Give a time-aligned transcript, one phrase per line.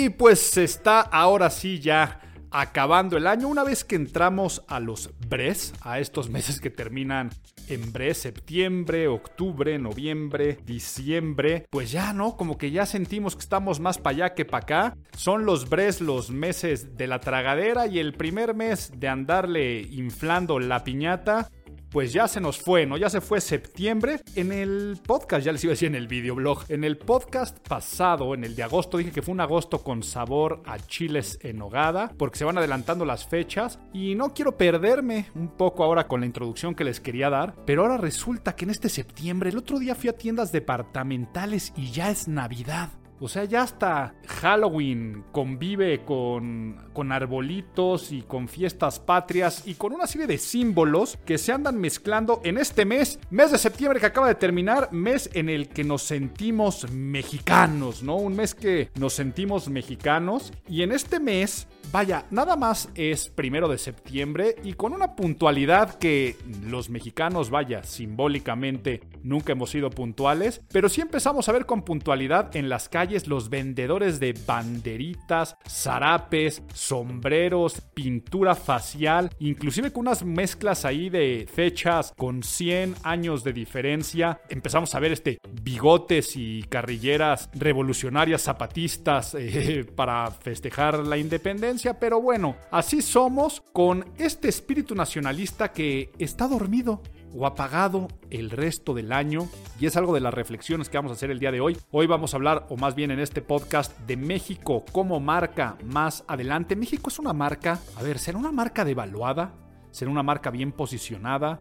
[0.00, 2.20] Ay, pues está ahora sí ya
[2.52, 3.48] acabando el año.
[3.48, 7.30] Una vez que entramos a los BRES, a estos meses que terminan
[7.66, 13.80] en BRES, septiembre, octubre, noviembre, diciembre, pues ya no, como que ya sentimos que estamos
[13.80, 14.96] más para allá que para acá.
[15.16, 20.60] Son los BRES los meses de la tragadera y el primer mes de andarle inflando
[20.60, 21.50] la piñata
[21.90, 22.96] pues ya se nos fue, ¿no?
[22.96, 24.20] Ya se fue septiembre.
[24.34, 28.34] En el podcast, ya les iba a decir en el videoblog, en el podcast pasado,
[28.34, 32.12] en el de agosto, dije que fue un agosto con sabor a chiles en nogada,
[32.16, 36.26] porque se van adelantando las fechas y no quiero perderme un poco ahora con la
[36.26, 39.94] introducción que les quería dar, pero ahora resulta que en este septiembre, el otro día
[39.94, 42.90] fui a tiendas departamentales y ya es Navidad.
[43.20, 49.92] O sea, ya hasta Halloween convive con, con arbolitos y con fiestas patrias y con
[49.92, 54.06] una serie de símbolos que se andan mezclando en este mes, mes de septiembre que
[54.06, 58.16] acaba de terminar, mes en el que nos sentimos mexicanos, ¿no?
[58.16, 63.66] Un mes que nos sentimos mexicanos y en este mes Vaya, nada más es primero
[63.66, 66.36] de septiembre y con una puntualidad que
[66.66, 72.54] los mexicanos, vaya, simbólicamente nunca hemos sido puntuales, pero sí empezamos a ver con puntualidad
[72.54, 80.84] en las calles los vendedores de banderitas, zarapes, sombreros, pintura facial, inclusive con unas mezclas
[80.84, 84.42] ahí de fechas con 100 años de diferencia.
[84.50, 92.20] Empezamos a ver este bigotes y carrilleras revolucionarias zapatistas eh, para festejar la independencia pero
[92.20, 97.02] bueno, así somos con este espíritu nacionalista que está dormido
[97.34, 101.14] o apagado el resto del año y es algo de las reflexiones que vamos a
[101.14, 101.76] hacer el día de hoy.
[101.90, 106.24] Hoy vamos a hablar, o más bien en este podcast, de México como marca más
[106.26, 106.74] adelante.
[106.74, 109.54] México es una marca, a ver, ¿será una marca devaluada?
[109.90, 111.60] ¿Será una marca bien posicionada?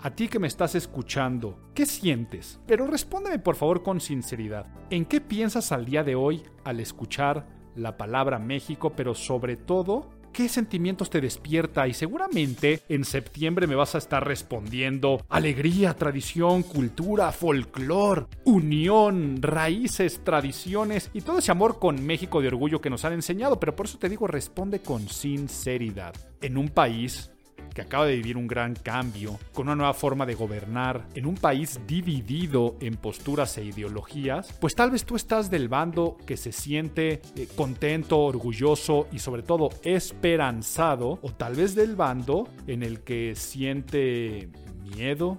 [0.00, 2.60] A ti que me estás escuchando, ¿qué sientes?
[2.66, 4.66] Pero respóndeme por favor con sinceridad.
[4.90, 10.10] ¿En qué piensas al día de hoy al escuchar la palabra México, pero sobre todo,
[10.32, 11.86] ¿qué sentimientos te despierta?
[11.88, 20.22] Y seguramente en septiembre me vas a estar respondiendo alegría, tradición, cultura, folclor, unión, raíces,
[20.24, 23.58] tradiciones y todo ese amor con México de orgullo que nos han enseñado.
[23.60, 26.14] Pero por eso te digo, responde con sinceridad.
[26.40, 27.30] En un país
[27.76, 31.34] que acaba de vivir un gran cambio, con una nueva forma de gobernar, en un
[31.34, 36.52] país dividido en posturas e ideologías, pues tal vez tú estás del bando que se
[36.52, 43.00] siente eh, contento, orgulloso y sobre todo esperanzado, o tal vez del bando en el
[43.00, 44.48] que siente
[44.82, 45.38] miedo,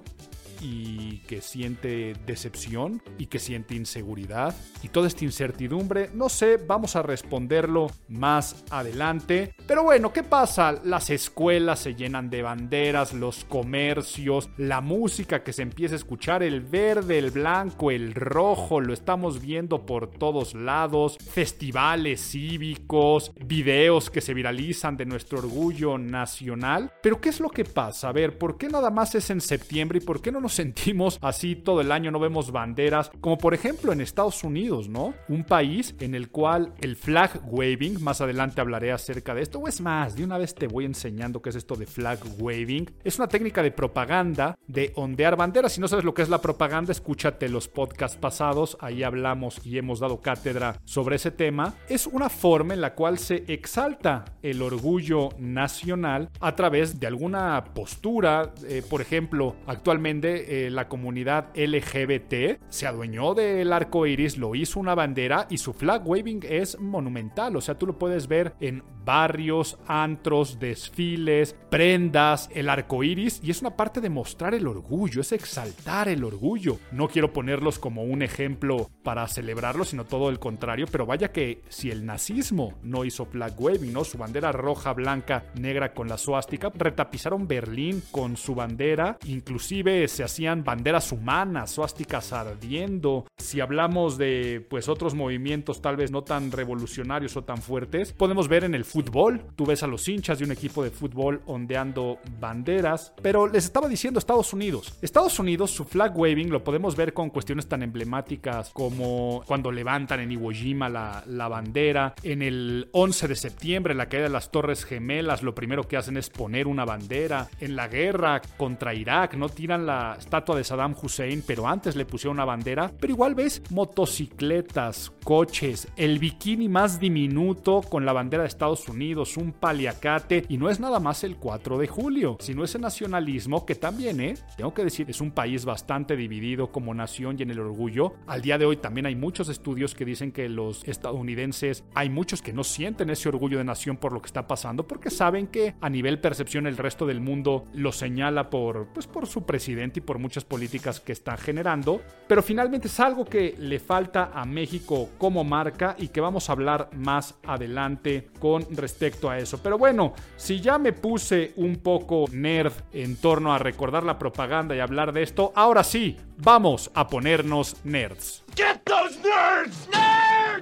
[0.62, 6.96] y que siente decepción y que siente inseguridad y toda esta incertidumbre, no sé, vamos
[6.96, 9.56] a responderlo más adelante.
[9.68, 10.74] Pero bueno, ¿qué pasa?
[10.84, 16.44] Las escuelas se llenan de banderas, los comercios, la música que se empieza a escuchar,
[16.44, 24.10] el verde, el blanco, el rojo, lo estamos viendo por todos lados, festivales cívicos, videos
[24.10, 26.92] que se viralizan de nuestro orgullo nacional.
[27.02, 28.10] Pero ¿qué es lo que pasa?
[28.10, 31.20] A ver, ¿por qué nada más es en septiembre y por qué no nos sentimos
[31.22, 35.14] así todo el año, no vemos banderas, como por ejemplo en Estados Unidos, ¿no?
[35.28, 39.68] Un país en el cual el flag waving, más adelante hablaré acerca de esto, o
[39.68, 42.90] es más, de una vez te voy enseñando qué es esto de flag waving.
[43.04, 45.74] Es una técnica de propaganda de ondear banderas.
[45.74, 49.78] Si no sabes lo que es la propaganda, escúchate los podcasts pasados, ahí hablamos y
[49.78, 51.76] hemos dado cátedra sobre ese tema.
[51.90, 57.64] Es una forma en la cual se exalta el orgullo nacional a través de alguna
[57.74, 64.56] postura, eh, por ejemplo, actualmente eh, la comunidad LGBT se adueñó del arco iris, lo
[64.56, 67.56] hizo una bandera y su flag waving es monumental.
[67.56, 73.52] O sea, tú lo puedes ver en barrios, antros, desfiles, prendas, el arco iris y
[73.52, 76.78] es una parte de mostrar el orgullo, es exaltar el orgullo.
[76.92, 81.62] No quiero ponerlos como un ejemplo para celebrarlo, sino todo el contrario, pero vaya que
[81.70, 84.04] si el nazismo no hizo flag waving, ¿no?
[84.04, 90.24] Su bandera roja, blanca, negra con la suástica, retapizaron Berlín con su bandera, inclusive se
[90.28, 93.26] hacían banderas humanas, suásticas ardiendo.
[93.38, 98.48] Si hablamos de pues otros movimientos tal vez no tan revolucionarios o tan fuertes, podemos
[98.48, 99.42] ver en el fútbol.
[99.56, 103.14] Tú ves a los hinchas de un equipo de fútbol ondeando banderas.
[103.22, 104.94] Pero les estaba diciendo Estados Unidos.
[105.02, 110.20] Estados Unidos, su flag waving lo podemos ver con cuestiones tan emblemáticas como cuando levantan
[110.20, 112.14] en Iwo Jima la, la bandera.
[112.24, 116.18] En el 11 de septiembre, la caída de las Torres Gemelas, lo primero que hacen
[116.18, 117.48] es poner una bandera.
[117.60, 122.06] En la guerra contra Irak, no tiran la estatua de Saddam Hussein, pero antes le
[122.06, 122.92] pusieron una bandera.
[123.00, 129.38] Pero igual ves motocicletas, coches, el bikini más diminuto con la bandera de Estados Unidos,
[129.38, 130.46] un paliacate.
[130.50, 134.36] Y no es nada más el 4 de julio, sino ese nacionalismo que también, ¿eh?
[134.56, 138.14] Tengo que decir, es un país bastante dividido como nación y en el orgullo.
[138.28, 142.42] Al día de hoy también hay muchos estudios que dicen que los estadounidenses, hay muchos
[142.42, 145.76] que no sienten ese orgullo de nación por lo que está pasando, porque saben que
[145.82, 150.04] a nivel percepción el resto del mundo lo señala por, pues, por su presidente y
[150.08, 152.02] por muchas políticas que está generando.
[152.28, 156.54] Pero finalmente es algo que le falta a México como marca y que vamos a
[156.54, 159.62] hablar más adelante con respecto a eso.
[159.62, 164.76] Pero bueno, si ya me puse un poco nerd en torno a recordar la propaganda
[164.76, 168.44] y hablar de esto, ahora sí, vamos a ponernos nerds.
[168.56, 169.90] Get those nerds!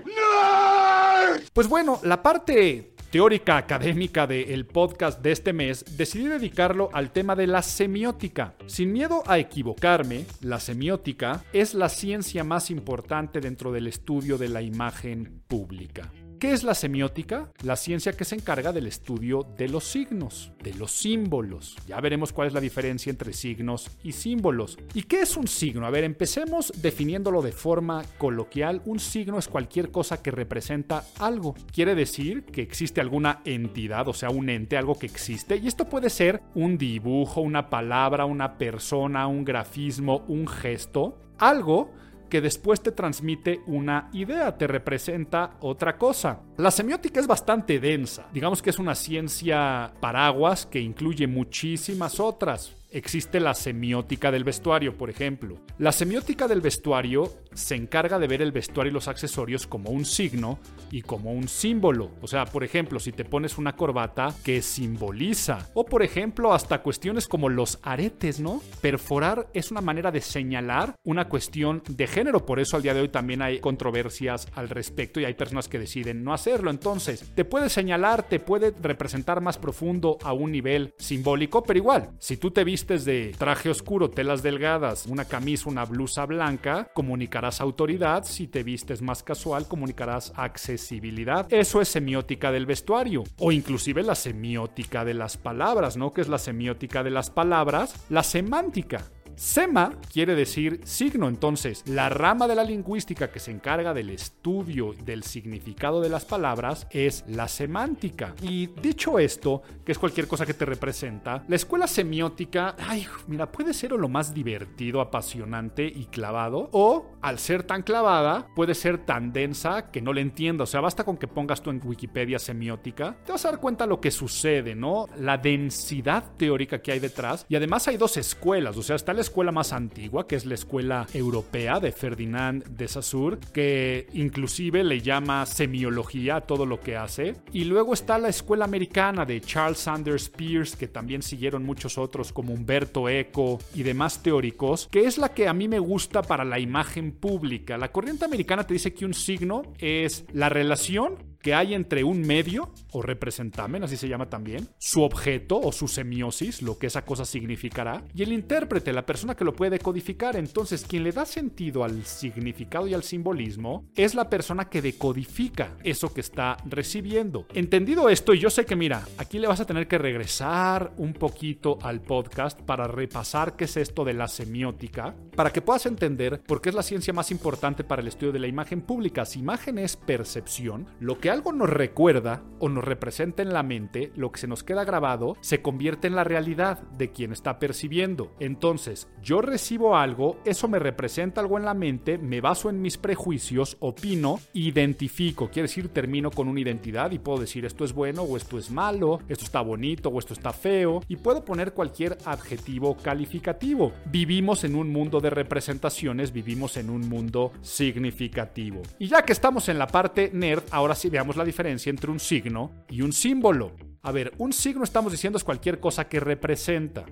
[0.06, 1.51] Nerds!
[1.53, 7.33] Pues bueno, la parte teórica académica del podcast de este mes, decidí dedicarlo al tema
[7.33, 8.56] de la semiótica.
[8.65, 14.50] Sin miedo a equivocarme, la semiótica es la ciencia más importante dentro del estudio de
[14.50, 16.12] la imagen pública.
[16.39, 17.49] ¿Qué es la semiótica?
[17.63, 21.77] La ciencia que se encarga del estudio de los signos, de los símbolos.
[21.87, 24.77] Ya veremos cuál es la diferencia entre signos y símbolos.
[24.93, 25.85] ¿Y qué es un signo?
[25.85, 28.81] A ver, empecemos definiéndolo de forma coloquial.
[28.85, 31.55] Un signo es cualquier cosa que representa algo.
[31.71, 35.55] Quiere decir que existe alguna entidad, o sea, un ente, algo que existe.
[35.55, 41.17] Y esto puede ser un dibujo, una palabra, una persona, un grafismo, un gesto.
[41.37, 41.91] Algo
[42.35, 46.41] que después te transmite una idea, te representa otra cosa.
[46.57, 52.75] La semiótica es bastante densa, digamos que es una ciencia paraguas que incluye muchísimas otras.
[52.91, 55.57] Existe la semiótica del vestuario, por ejemplo.
[55.77, 60.05] La semiótica del vestuario se encarga de ver el vestuario y los accesorios como un
[60.05, 60.59] signo
[60.91, 62.11] y como un símbolo.
[62.21, 65.69] O sea, por ejemplo, si te pones una corbata que simboliza.
[65.73, 68.61] O por ejemplo, hasta cuestiones como los aretes, ¿no?
[68.81, 72.45] Perforar es una manera de señalar una cuestión de género.
[72.45, 75.79] Por eso al día de hoy también hay controversias al respecto y hay personas que
[75.79, 76.69] deciden no hacerlo.
[76.71, 82.11] Entonces, te puede señalar, te puede representar más profundo a un nivel simbólico, pero igual,
[82.19, 87.62] si tú te vistes de traje oscuro, telas delgadas, una camisa, una blusa blanca, comunicarás
[87.62, 88.25] autoridad.
[88.25, 91.48] Si te vistes más casual, comunicarás accesibilidad.
[91.54, 93.24] Eso es semiótica del vestuario.
[93.38, 96.12] O inclusive la semiótica de las palabras, ¿no?
[96.12, 99.06] Que es la semiótica de las palabras, la semántica.
[99.35, 104.93] Sema quiere decir signo, entonces la rama de la lingüística que se encarga del estudio
[105.05, 108.33] del significado de las palabras es la semántica.
[108.41, 113.51] Y dicho esto, que es cualquier cosa que te representa, la escuela semiótica, ay, mira,
[113.51, 119.05] puede ser lo más divertido, apasionante y clavado, o al ser tan clavada, puede ser
[119.05, 120.63] tan densa que no le entienda.
[120.63, 123.85] O sea, basta con que pongas tú en Wikipedia semiótica, te vas a dar cuenta
[123.85, 125.07] lo que sucede, ¿no?
[125.19, 127.45] La densidad teórica que hay detrás.
[127.49, 130.56] Y además hay dos escuelas, o sea, está la escuela más antigua, que es la
[130.56, 136.95] escuela europea de Ferdinand de Saussure, que inclusive le llama semiología a todo lo que
[136.95, 137.36] hace.
[137.51, 142.31] Y luego está la escuela americana de Charles Sanders Peirce, que también siguieron muchos otros
[142.31, 146.45] como Humberto Eco y demás teóricos, que es la que a mí me gusta para
[146.45, 147.78] la imagen pública.
[147.78, 152.21] La corriente americana te dice que un signo es la relación que hay entre un
[152.21, 157.06] medio, o representamen, así se llama también, su objeto o su semiosis, lo que esa
[157.06, 160.37] cosa significará, y el intérprete, la persona que lo puede decodificar.
[160.37, 165.78] Entonces, quien le da sentido al significado y al simbolismo es la persona que decodifica
[165.83, 167.45] eso que está recibiendo.
[167.54, 171.14] Entendido esto, y yo sé que, mira, aquí le vas a tener que regresar un
[171.14, 176.42] poquito al podcast para repasar qué es esto de la semiótica, para que puedas entender
[176.42, 179.25] por qué es la ciencia más importante para el estudio de la imagen pública.
[179.25, 184.13] Si imagen es percepción, lo que algo nos recuerda o nos representa en la mente,
[184.15, 188.31] lo que se nos queda grabado, se convierte en la realidad de quien está percibiendo.
[188.39, 192.97] Entonces, yo recibo algo, eso me representa algo en la mente, me baso en mis
[192.97, 198.21] prejuicios, opino, identifico, quiere decir, termino con una identidad y puedo decir esto es bueno
[198.21, 202.18] o esto es malo, esto está bonito o esto está feo, y puedo poner cualquier
[202.23, 203.92] adjetivo calificativo.
[204.09, 208.81] Vivimos en un mundo de representaciones, vivimos en un mundo significativo.
[208.99, 212.85] Y ya que estamos en la parte nerd, ahora sí la diferencia entre un signo
[212.89, 213.75] y un símbolo.
[214.01, 217.05] A ver, un signo estamos diciendo es cualquier cosa que representa.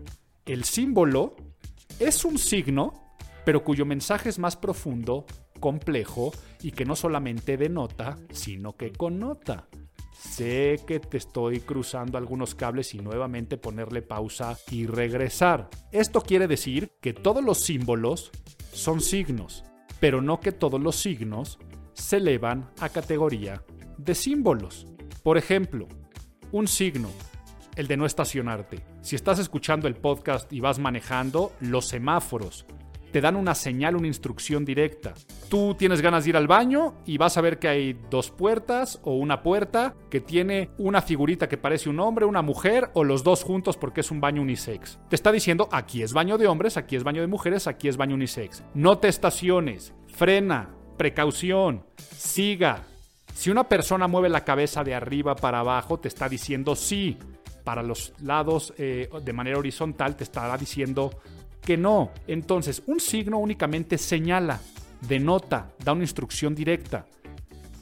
[0.45, 1.35] El símbolo
[1.99, 3.15] es un signo,
[3.45, 5.25] pero cuyo mensaje es más profundo,
[5.59, 9.67] complejo y que no solamente denota, sino que connota.
[10.11, 15.69] Sé que te estoy cruzando algunos cables y nuevamente ponerle pausa y regresar.
[15.91, 18.31] Esto quiere decir que todos los símbolos
[18.71, 19.63] son signos,
[19.99, 21.59] pero no que todos los signos
[21.93, 23.63] se elevan a categoría
[23.97, 24.87] de símbolos.
[25.23, 25.87] Por ejemplo,
[26.51, 27.09] un signo,
[27.75, 28.83] el de no estacionarte.
[29.01, 32.65] Si estás escuchando el podcast y vas manejando, los semáforos
[33.13, 35.13] te dan una señal, una instrucción directa.
[35.47, 38.99] Tú tienes ganas de ir al baño y vas a ver que hay dos puertas
[39.03, 43.23] o una puerta que tiene una figurita que parece un hombre, una mujer o los
[43.23, 44.99] dos juntos porque es un baño unisex.
[45.09, 47.97] Te está diciendo aquí es baño de hombres, aquí es baño de mujeres, aquí es
[47.97, 48.63] baño unisex.
[48.73, 51.85] No te estaciones, frena, precaución,
[52.17, 52.83] siga.
[53.33, 57.17] Si una persona mueve la cabeza de arriba para abajo, te está diciendo sí.
[57.63, 61.11] Para los lados eh, de manera horizontal te estará diciendo
[61.61, 62.11] que no.
[62.27, 64.59] Entonces, un signo únicamente señala,
[65.01, 67.05] denota, da una instrucción directa.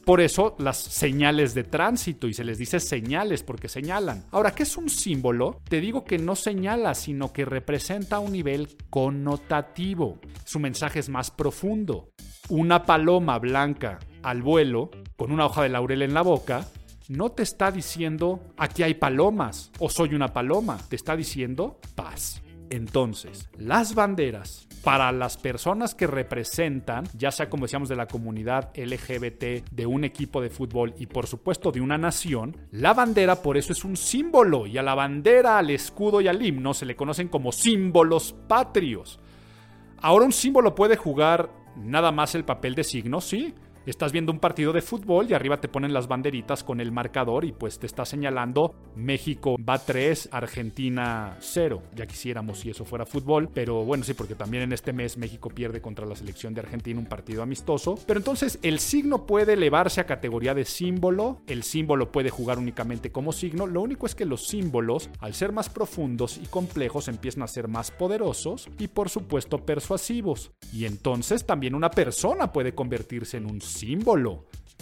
[0.05, 4.25] Por eso las señales de tránsito y se les dice señales porque señalan.
[4.31, 5.61] Ahora, ¿qué es un símbolo?
[5.69, 10.19] Te digo que no señala, sino que representa un nivel connotativo.
[10.43, 12.09] Su mensaje es más profundo.
[12.49, 16.65] Una paloma blanca al vuelo, con una hoja de laurel en la boca,
[17.07, 22.41] no te está diciendo aquí hay palomas o soy una paloma, te está diciendo paz.
[22.69, 28.71] Entonces, las banderas para las personas que representan, ya sea como decíamos de la comunidad
[28.75, 33.57] LGBT, de un equipo de fútbol y por supuesto de una nación, la bandera por
[33.57, 36.95] eso es un símbolo y a la bandera, al escudo y al himno se le
[36.95, 39.19] conocen como símbolos patrios.
[39.97, 43.53] Ahora un símbolo puede jugar nada más el papel de signo, sí,
[43.85, 47.45] Estás viendo un partido de fútbol y arriba te ponen las banderitas con el marcador
[47.45, 51.81] y pues te está señalando México va 3, Argentina 0.
[51.95, 55.49] Ya quisiéramos si eso fuera fútbol, pero bueno, sí, porque también en este mes México
[55.49, 57.95] pierde contra la selección de Argentina un partido amistoso.
[58.05, 63.11] Pero entonces el signo puede elevarse a categoría de símbolo, el símbolo puede jugar únicamente
[63.11, 67.41] como signo, lo único es que los símbolos, al ser más profundos y complejos, empiezan
[67.41, 70.51] a ser más poderosos y por supuesto persuasivos.
[70.71, 73.70] Y entonces también una persona puede convertirse en un.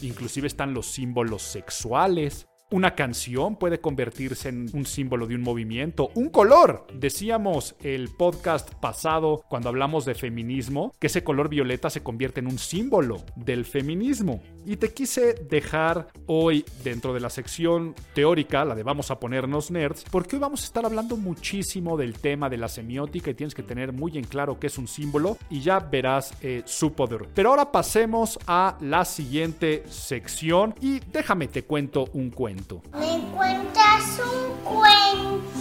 [0.01, 6.11] Inclusive están los símbolos sexuales, una canción puede convertirse en un símbolo de un movimiento,
[6.13, 6.85] un color.
[6.93, 12.45] Decíamos el podcast pasado cuando hablamos de feminismo que ese color violeta se convierte en
[12.45, 14.43] un símbolo del feminismo.
[14.69, 19.71] Y te quise dejar hoy dentro de la sección teórica, la de vamos a ponernos
[19.71, 23.55] nerds, porque hoy vamos a estar hablando muchísimo del tema de la semiótica y tienes
[23.55, 27.29] que tener muy en claro qué es un símbolo y ya verás eh, su poder.
[27.33, 32.83] Pero ahora pasemos a la siguiente sección y déjame te cuento un cuento.
[32.93, 35.58] ¿Me cuentas un cuento?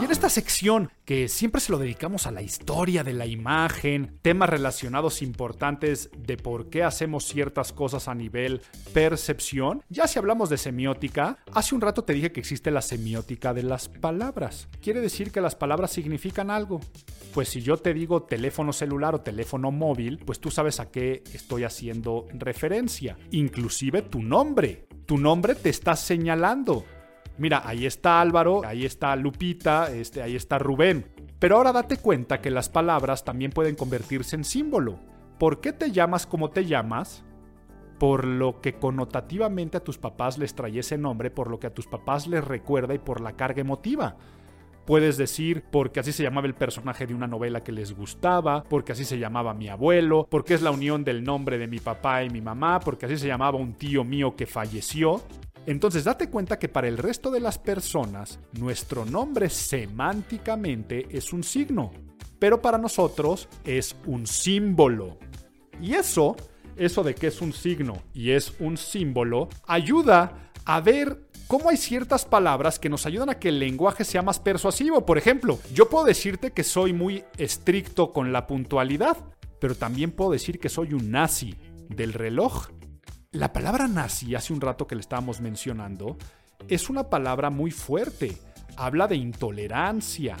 [0.00, 4.18] Y en esta sección, que siempre se lo dedicamos a la historia de la imagen,
[4.22, 10.50] temas relacionados importantes de por qué hacemos ciertas cosas a nivel percepción, ya si hablamos
[10.50, 14.68] de semiótica, hace un rato te dije que existe la semiótica de las palabras.
[14.80, 16.80] Quiere decir que las palabras significan algo.
[17.34, 21.22] Pues si yo te digo teléfono celular o teléfono móvil, pues tú sabes a qué
[21.32, 23.16] estoy haciendo referencia.
[23.30, 26.84] Inclusive tu nombre tu nombre te está señalando.
[27.38, 31.06] Mira, ahí está Álvaro, ahí está Lupita, este, ahí está Rubén.
[31.38, 34.98] Pero ahora date cuenta que las palabras también pueden convertirse en símbolo.
[35.38, 37.24] ¿Por qué te llamas como te llamas?
[37.98, 41.74] Por lo que connotativamente a tus papás les trae ese nombre, por lo que a
[41.74, 44.16] tus papás les recuerda y por la carga emotiva.
[44.84, 48.92] Puedes decir porque así se llamaba el personaje de una novela que les gustaba, porque
[48.92, 52.30] así se llamaba mi abuelo, porque es la unión del nombre de mi papá y
[52.30, 55.22] mi mamá, porque así se llamaba un tío mío que falleció.
[55.66, 61.44] Entonces date cuenta que para el resto de las personas nuestro nombre semánticamente es un
[61.44, 61.92] signo,
[62.38, 65.18] pero para nosotros es un símbolo.
[65.80, 66.36] Y eso,
[66.76, 71.76] eso de que es un signo y es un símbolo, ayuda a ver cómo hay
[71.76, 75.04] ciertas palabras que nos ayudan a que el lenguaje sea más persuasivo.
[75.06, 79.16] Por ejemplo, yo puedo decirte que soy muy estricto con la puntualidad,
[79.60, 81.54] pero también puedo decir que soy un nazi
[81.88, 82.70] del reloj.
[83.32, 86.18] La palabra nazi, hace un rato que le estábamos mencionando,
[86.68, 88.36] es una palabra muy fuerte.
[88.76, 90.36] Habla de intolerancia,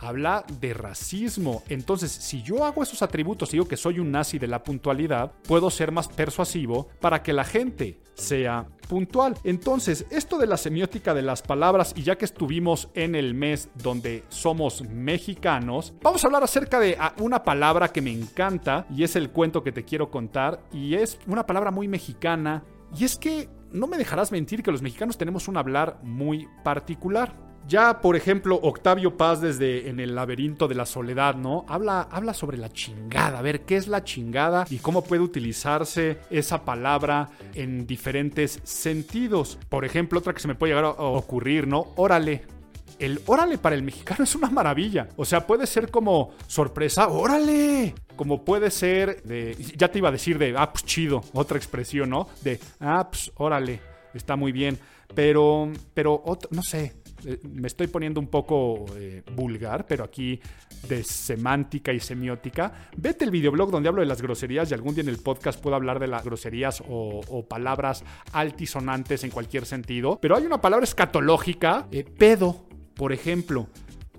[0.00, 1.64] habla de racismo.
[1.68, 5.32] Entonces, si yo hago esos atributos y digo que soy un nazi de la puntualidad,
[5.48, 9.36] puedo ser más persuasivo para que la gente sea puntual.
[9.44, 13.68] Entonces, esto de la semiótica de las palabras, y ya que estuvimos en el mes
[13.74, 19.04] donde somos mexicanos, vamos a hablar acerca de ah, una palabra que me encanta y
[19.04, 22.64] es el cuento que te quiero contar y es una palabra muy mexicana
[22.98, 27.47] y es que no me dejarás mentir que los mexicanos tenemos un hablar muy particular.
[27.66, 31.66] Ya, por ejemplo, Octavio Paz desde En el laberinto de la soledad, ¿no?
[31.68, 36.18] Habla, habla sobre la chingada, a ver qué es la chingada y cómo puede utilizarse
[36.30, 39.58] esa palabra en diferentes sentidos.
[39.68, 41.88] Por ejemplo, otra que se me puede llegar a ocurrir, ¿no?
[41.96, 42.46] Órale,
[42.98, 45.08] el órale para el mexicano es una maravilla.
[45.16, 47.94] O sea, puede ser como sorpresa, órale.
[48.16, 52.10] Como puede ser de, ya te iba a decir de, ah, pues chido, otra expresión,
[52.10, 52.28] ¿no?
[52.42, 53.80] De, ah, pues órale,
[54.14, 54.78] está muy bien.
[55.14, 60.40] Pero, pero, no sé, eh, me estoy poniendo un poco eh, vulgar, pero aquí
[60.88, 62.90] de semántica y semiótica.
[62.96, 65.76] Vete el videoblog donde hablo de las groserías y algún día en el podcast puedo
[65.76, 70.18] hablar de las groserías o, palabras altisonantes en cualquier sentido.
[70.20, 73.68] Pero hay una palabra escatológica, eh, pedo, por ejemplo.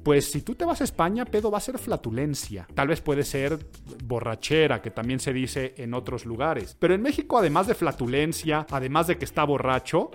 [0.04, 2.68] Pues si tú te vas a España, pedo va a ser flatulencia.
[2.74, 3.60] Tal vez puede ser
[4.06, 6.76] borrachera, que también se dice en otros lugares.
[6.80, 10.10] Pero en México, además de flatulencia, además de que está borracho,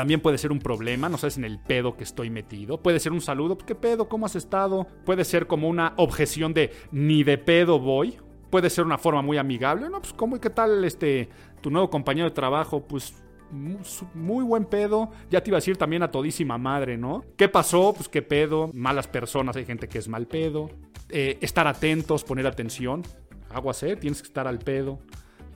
[0.00, 2.80] también puede ser un problema, no sabes en el pedo que estoy metido.
[2.80, 4.08] Puede ser un saludo, ¿qué pedo?
[4.08, 4.86] ¿Cómo has estado?
[5.04, 8.16] Puede ser como una objeción de ni de pedo voy.
[8.48, 9.90] Puede ser una forma muy amigable.
[9.90, 11.28] No, pues ¿cómo y qué tal este
[11.60, 12.82] tu nuevo compañero de trabajo?
[12.82, 13.12] Pues
[14.14, 15.10] muy buen pedo.
[15.28, 17.22] Ya te iba a decir también a todísima madre, ¿no?
[17.36, 17.92] ¿Qué pasó?
[17.92, 18.70] Pues qué pedo.
[18.72, 20.70] Malas personas, hay gente que es mal pedo.
[21.10, 23.02] Eh, estar atentos, poner atención.
[23.50, 23.96] Aguas, ¿eh?
[23.96, 24.98] Tienes que estar al pedo.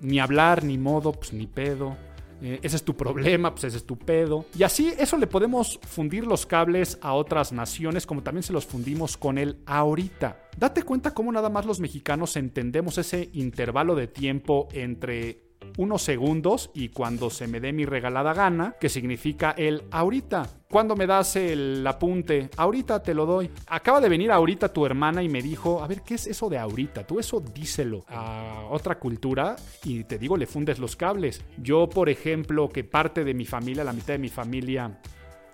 [0.02, 1.96] Ni hablar, ni modo, pues ni pedo.
[2.44, 4.44] Eh, ese es tu problema, pues ese es tu pedo.
[4.54, 8.66] Y así eso le podemos fundir los cables a otras naciones como también se los
[8.66, 10.42] fundimos con el ahorita.
[10.58, 15.43] Date cuenta cómo nada más los mexicanos entendemos ese intervalo de tiempo entre
[15.76, 20.48] unos segundos y cuando se me dé mi regalada gana, que significa el ahorita.
[20.70, 22.50] Cuando me das el apunte?
[22.56, 23.50] Ahorita te lo doy.
[23.68, 26.58] Acaba de venir ahorita tu hermana y me dijo, a ver, ¿qué es eso de
[26.58, 27.06] ahorita?
[27.06, 31.42] Tú eso díselo a otra cultura y te digo, le fundes los cables.
[31.58, 34.98] Yo, por ejemplo, que parte de mi familia, la mitad de mi familia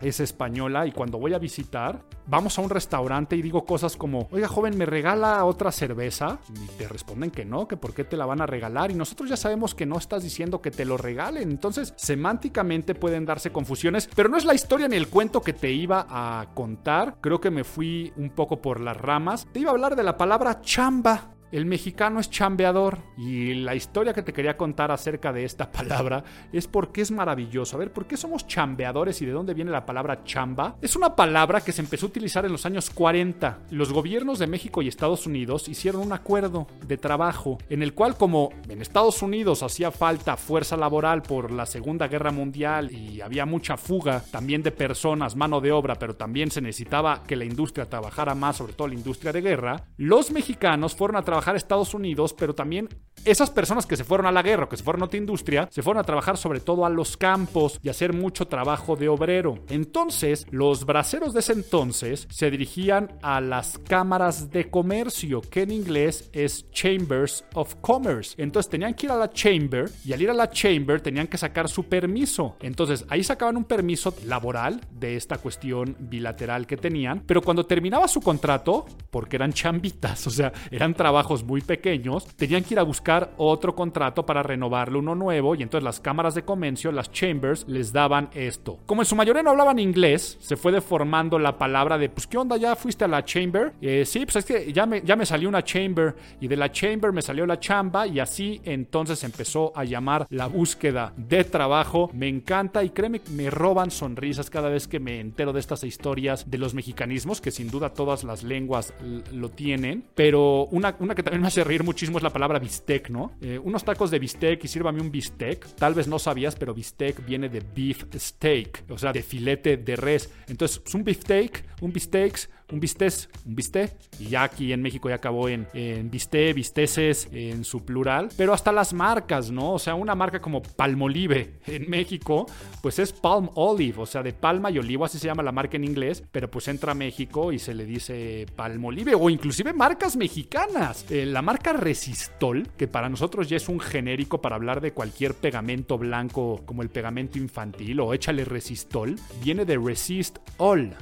[0.00, 4.28] es española y cuando voy a visitar, vamos a un restaurante y digo cosas como,
[4.30, 6.38] oiga joven, ¿me regala otra cerveza?
[6.54, 9.28] Y te responden que no, que por qué te la van a regalar y nosotros
[9.28, 11.50] ya sabemos que no estás diciendo que te lo regalen.
[11.50, 15.70] Entonces, semánticamente pueden darse confusiones, pero no es la historia ni el cuento que te
[15.70, 17.16] iba a contar.
[17.20, 19.46] Creo que me fui un poco por las ramas.
[19.52, 21.34] Te iba a hablar de la palabra chamba.
[21.52, 26.22] El mexicano es chambeador y la historia que te quería contar acerca de esta palabra
[26.52, 27.74] es porque es maravilloso.
[27.74, 30.76] A ver, ¿por qué somos chambeadores y de dónde viene la palabra chamba?
[30.80, 33.58] Es una palabra que se empezó a utilizar en los años 40.
[33.70, 38.16] Los gobiernos de México y Estados Unidos hicieron un acuerdo de trabajo en el cual
[38.16, 43.44] como en Estados Unidos hacía falta fuerza laboral por la Segunda Guerra Mundial y había
[43.44, 47.86] mucha fuga también de personas, mano de obra, pero también se necesitaba que la industria
[47.86, 51.94] trabajara más, sobre todo la industria de guerra, los mexicanos fueron a trabajar a Estados
[51.94, 52.88] Unidos, pero también
[53.24, 55.82] esas personas que se fueron a la guerra que se fueron a otra industria, se
[55.82, 59.58] fueron a trabajar sobre todo a los campos y a hacer mucho trabajo de obrero.
[59.68, 65.70] Entonces, los braceros de ese entonces se dirigían a las cámaras de comercio, que en
[65.70, 68.34] inglés es Chambers of Commerce.
[68.38, 71.38] Entonces tenían que ir a la chamber y al ir a la chamber tenían que
[71.38, 72.56] sacar su permiso.
[72.60, 78.08] Entonces ahí sacaban un permiso laboral de esta cuestión bilateral que tenían, pero cuando terminaba
[78.08, 82.84] su contrato, porque eran chambitas, o sea, eran trabajos muy pequeños, tenían que ir a
[82.84, 87.66] buscar otro contrato para renovarle uno nuevo y entonces las cámaras de comercio, las chambers,
[87.68, 88.78] les daban esto.
[88.86, 92.36] Como en su mayoría no hablaban inglés, se fue deformando la palabra de, pues, ¿qué
[92.36, 92.56] onda?
[92.56, 93.72] ¿Ya fuiste a la chamber?
[93.80, 96.72] Eh, sí, pues es que ya me, ya me salió una chamber y de la
[96.72, 102.10] chamber me salió la chamba y así entonces empezó a llamar la búsqueda de trabajo.
[102.12, 106.50] Me encanta y créeme, me roban sonrisas cada vez que me entero de estas historias
[106.50, 108.92] de los mexicanismos, que sin duda todas las lenguas
[109.32, 113.10] lo tienen, pero una, una que también me hace reír muchísimo es la palabra bistec,
[113.10, 113.32] ¿no?
[113.42, 115.66] Eh, unos tacos de bistec y sírvame un bistec.
[115.76, 119.96] Tal vez no sabías, pero bistec viene de beef steak, o sea, de filete de
[119.96, 120.32] res.
[120.48, 125.16] Entonces, un beefsteak, un bistec un bistés, un bisté, y ya aquí en México ya
[125.16, 129.74] acabó en, en bisté, bisteces en su plural, pero hasta las marcas, ¿no?
[129.74, 132.46] O sea, una marca como Palmolive en México,
[132.82, 135.76] pues es Palm Olive, o sea, de palma y olivo, así se llama la marca
[135.76, 140.16] en inglés, pero pues entra a México y se le dice Palmolive, o inclusive marcas
[140.16, 141.10] mexicanas.
[141.10, 145.34] Eh, la marca Resistol, que para nosotros ya es un genérico para hablar de cualquier
[145.34, 150.94] pegamento blanco como el pegamento infantil o échale Resistol, viene de Resist All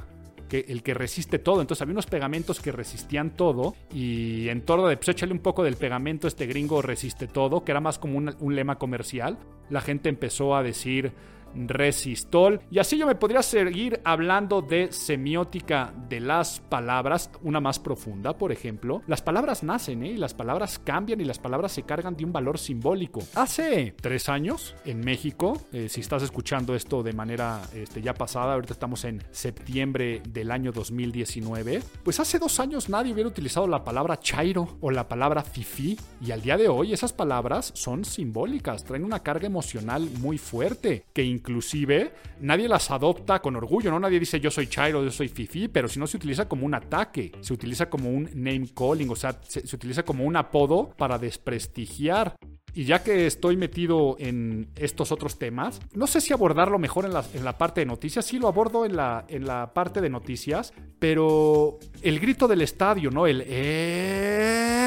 [0.51, 1.61] el que resiste todo.
[1.61, 5.63] Entonces había unos pegamentos que resistían todo y en torno de, pues échale un poco
[5.63, 9.37] del pegamento, este gringo resiste todo, que era más como un, lema comercial.
[9.69, 11.13] La gente empezó a decir
[11.55, 12.61] resistol.
[12.71, 18.37] Y así yo me podría seguir hablando de semiótica de las palabras, una más profunda,
[18.37, 19.01] por ejemplo.
[19.07, 20.11] Las palabras nacen, ¿eh?
[20.11, 23.21] Y las palabras cambian y las palabras se cargan de un valor simbólico.
[23.35, 28.53] Hace tres años, en México, eh, si estás escuchando esto de manera este, ya pasada,
[28.53, 33.83] ahorita estamos en septiembre del año 2019, pues hace dos años nadie hubiera utilizado la
[33.83, 35.97] palabra chairo o la palabra fifi.
[36.21, 41.05] Y al día de hoy esas palabras son simbólicas, traen una carga emocional muy fuerte,
[41.13, 43.99] que inclusive nadie las adopta con orgullo, ¿no?
[43.99, 46.73] Nadie dice yo soy chairo, yo soy fifi, pero si no se utiliza como un
[46.73, 51.17] ataque, se utiliza como un name calling, o sea, se, utiliza como un apodo para
[51.17, 52.35] desprestigiar.
[52.71, 57.13] Y ya que estoy metido en estos otros temas, no sé si abordarlo mejor en
[57.13, 60.09] la, en la parte de noticias, sí lo abordo en la, en la parte de
[60.09, 63.25] noticias, pero el grito del estadio, ¿no?
[63.25, 63.41] El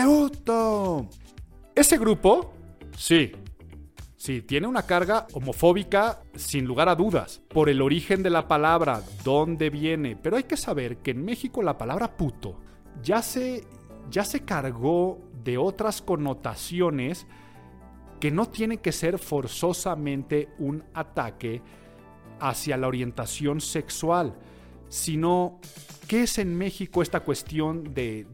[0.04, 1.08] EUTO.
[1.74, 2.54] Ese grupo,
[2.96, 3.32] sí,
[4.22, 9.02] Sí, tiene una carga homofóbica sin lugar a dudas, por el origen de la palabra,
[9.24, 12.56] dónde viene, pero hay que saber que en México la palabra puto
[13.02, 13.64] ya se,
[14.12, 17.26] ya se cargó de otras connotaciones
[18.20, 21.60] que no tiene que ser forzosamente un ataque
[22.38, 24.36] hacia la orientación sexual,
[24.88, 25.58] sino
[26.12, 28.26] ¿qué es en México esta cuestión de,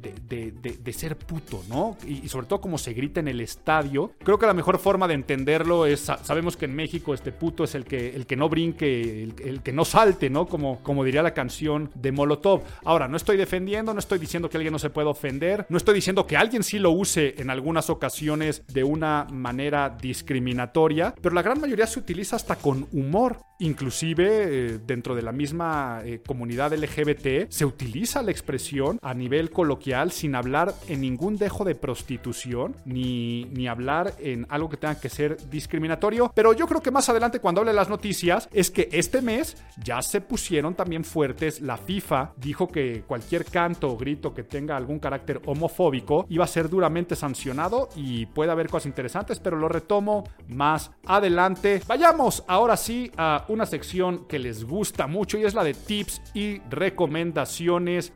[0.90, 1.96] ser puto, no?
[2.04, 4.14] Y, sobre todo como se grita en el estadio.
[4.24, 7.76] Creo que la mejor forma de entenderlo es, sabemos que en México este puto es
[7.76, 10.48] el que, el que no brinque, el, el, que no salte, ¿no?
[10.48, 12.62] Como, como diría la canción de Molotov.
[12.82, 15.94] Ahora, no estoy defendiendo, no estoy diciendo que alguien no se pueda ofender, no estoy
[15.94, 21.42] diciendo que alguien sí lo use en algunas ocasiones de una manera discriminatoria, pero la
[21.42, 23.38] gran mayoría se utiliza hasta con humor.
[23.60, 29.50] Inclusive eh, dentro de la misma eh, comunidad LGBT se utiliza la expresión a nivel
[29.50, 35.00] coloquial sin hablar en ningún dejo de prostitución ni, ni hablar en algo que tenga
[35.00, 36.32] que ser discriminatorio.
[36.34, 40.02] Pero yo creo que más adelante cuando hable las noticias es que este mes ya
[40.02, 41.60] se pusieron también fuertes.
[41.60, 46.48] La FIFA dijo que cualquier canto o grito que tenga algún carácter homofóbico iba a
[46.48, 51.82] ser duramente sancionado y puede haber cosas interesantes, pero lo retomo más adelante.
[51.86, 56.22] Vayamos ahora sí a una sección que les gusta mucho y es la de tips
[56.34, 57.57] y recomendaciones.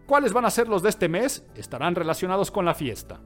[0.07, 1.45] ¿Cuáles van a ser los de este mes?
[1.55, 3.21] Estarán relacionados con la fiesta.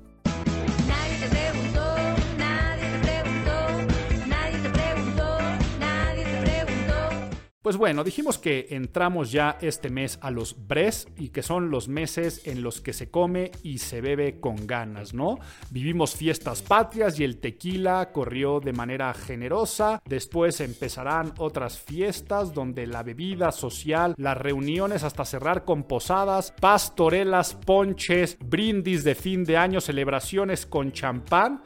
[7.66, 11.88] Pues bueno, dijimos que entramos ya este mes a los Bres y que son los
[11.88, 15.40] meses en los que se come y se bebe con ganas, ¿no?
[15.72, 20.00] Vivimos fiestas patrias y el tequila corrió de manera generosa.
[20.04, 27.54] Después empezarán otras fiestas donde la bebida social, las reuniones hasta cerrar con posadas, pastorelas,
[27.54, 31.64] ponches, brindis de fin de año, celebraciones con champán.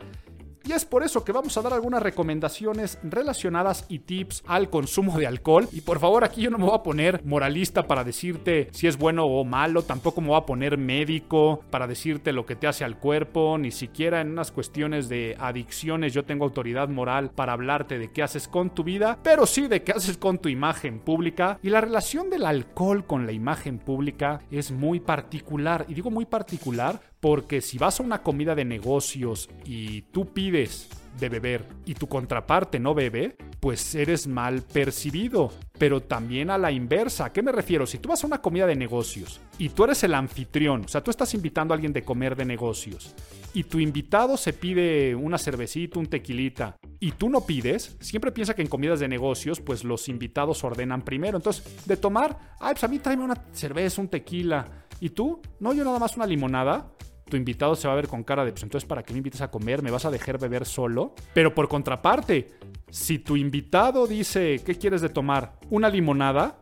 [0.65, 5.19] Y es por eso que vamos a dar algunas recomendaciones relacionadas y tips al consumo
[5.19, 5.69] de alcohol.
[5.73, 8.99] Y por favor, aquí yo no me voy a poner moralista para decirte si es
[8.99, 12.85] bueno o malo, tampoco me voy a poner médico para decirte lo que te hace
[12.85, 17.99] al cuerpo, ni siquiera en unas cuestiones de adicciones yo tengo autoridad moral para hablarte
[17.99, 21.59] de qué haces con tu vida, pero sí de qué haces con tu imagen pública.
[21.63, 25.85] Y la relación del alcohol con la imagen pública es muy particular.
[25.89, 30.89] Y digo muy particular porque si vas a una comida de negocios y tú pides
[31.19, 35.53] de beber y tu contraparte no bebe, pues eres mal percibido.
[35.79, 37.27] Pero también a la inversa.
[37.27, 37.87] ¿A qué me refiero?
[37.87, 41.03] Si tú vas a una comida de negocios y tú eres el anfitrión, o sea,
[41.03, 43.15] tú estás invitando a alguien de comer de negocios
[43.53, 48.55] y tu invitado se pide una cervecita, un tequilita y tú no pides, siempre piensa
[48.55, 51.37] que en comidas de negocios, pues los invitados ordenan primero.
[51.37, 54.87] Entonces, de tomar, ay, pues a mí tráeme una cerveza, un tequila.
[55.01, 55.41] ¿Y tú?
[55.61, 56.93] No, yo nada más una limonada
[57.31, 59.41] tu invitado se va a ver con cara de, pues entonces, ¿para qué me invites
[59.41, 59.83] a comer?
[59.83, 61.15] ¿Me vas a dejar beber solo?
[61.33, 62.49] Pero por contraparte,
[62.91, 65.59] si tu invitado dice, ¿qué quieres de tomar?
[65.71, 66.59] ¿Una limonada?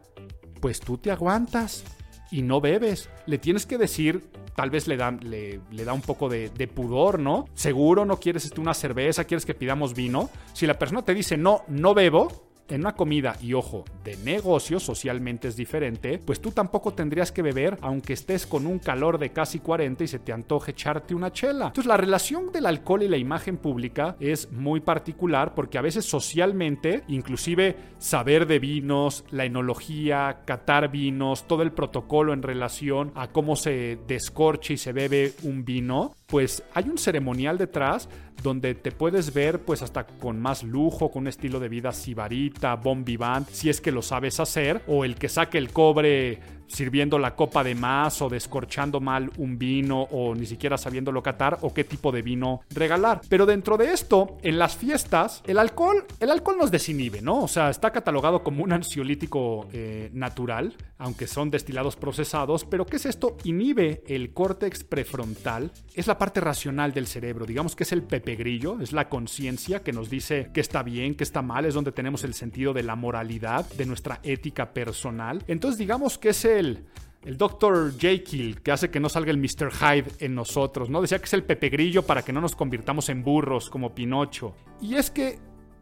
[0.61, 1.85] Pues tú te aguantas
[2.31, 3.09] y no bebes.
[3.26, 7.18] Le tienes que decir, tal vez le da, le da un poco de, de, pudor,
[7.18, 7.46] ¿no?
[7.54, 10.31] Seguro no quieres este, una cerveza, quieres que pidamos vino.
[10.52, 14.81] Si la persona te dice, no, no bebo, en una comida, y ojo, de negocio
[14.81, 19.31] socialmente es diferente, pues tú tampoco tendrías que beber aunque estés con un calor de
[19.31, 21.66] casi 40 y se te antoje echarte una chela.
[21.68, 26.04] Entonces la relación del alcohol y la imagen pública es muy particular porque a veces
[26.04, 33.28] socialmente, inclusive saber de vinos, la enología, catar vinos, todo el protocolo en relación a
[33.28, 38.07] cómo se descorche y se bebe un vino, pues hay un ceremonial detrás
[38.43, 42.77] donde te puedes ver pues hasta con más lujo, con un estilo de vida sibarita,
[42.77, 47.18] bon vivant, si es que lo sabes hacer, o el que saque el cobre sirviendo
[47.18, 51.74] la copa de más o descorchando mal un vino o ni siquiera sabiéndolo catar o
[51.74, 53.20] qué tipo de vino regalar.
[53.28, 57.42] Pero dentro de esto, en las fiestas, el alcohol, el alcohol nos desinhibe, ¿no?
[57.42, 62.96] O sea, está catalogado como un ansiolítico eh, natural, aunque son destilados procesados, pero ¿qué
[62.96, 63.37] es esto?
[63.44, 68.37] Inhibe el córtex prefrontal, es la parte racional del cerebro, digamos que es el pepe
[68.37, 71.92] grillo, es la conciencia que nos dice que está bien, que está mal, es donde
[71.92, 75.42] tenemos el sentido de la moralidad, de nuestra ética personal.
[75.46, 77.99] Entonces digamos que es el Dr.
[77.99, 79.71] Jekyll, que hace que no salga el Mr.
[79.71, 81.01] Hyde en nosotros, ¿no?
[81.01, 84.55] Decía que es el Pepe Grillo para que no nos convirtamos en burros como Pinocho.
[84.81, 85.38] Y es que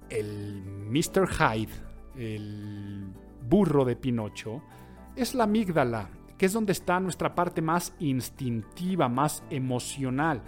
[0.08, 1.28] el Mr.
[1.28, 1.72] Hyde,
[2.16, 3.06] el
[3.48, 4.62] burro de Pinocho,
[5.14, 10.42] es la amígdala, que es donde está nuestra parte más instintiva, más emocional.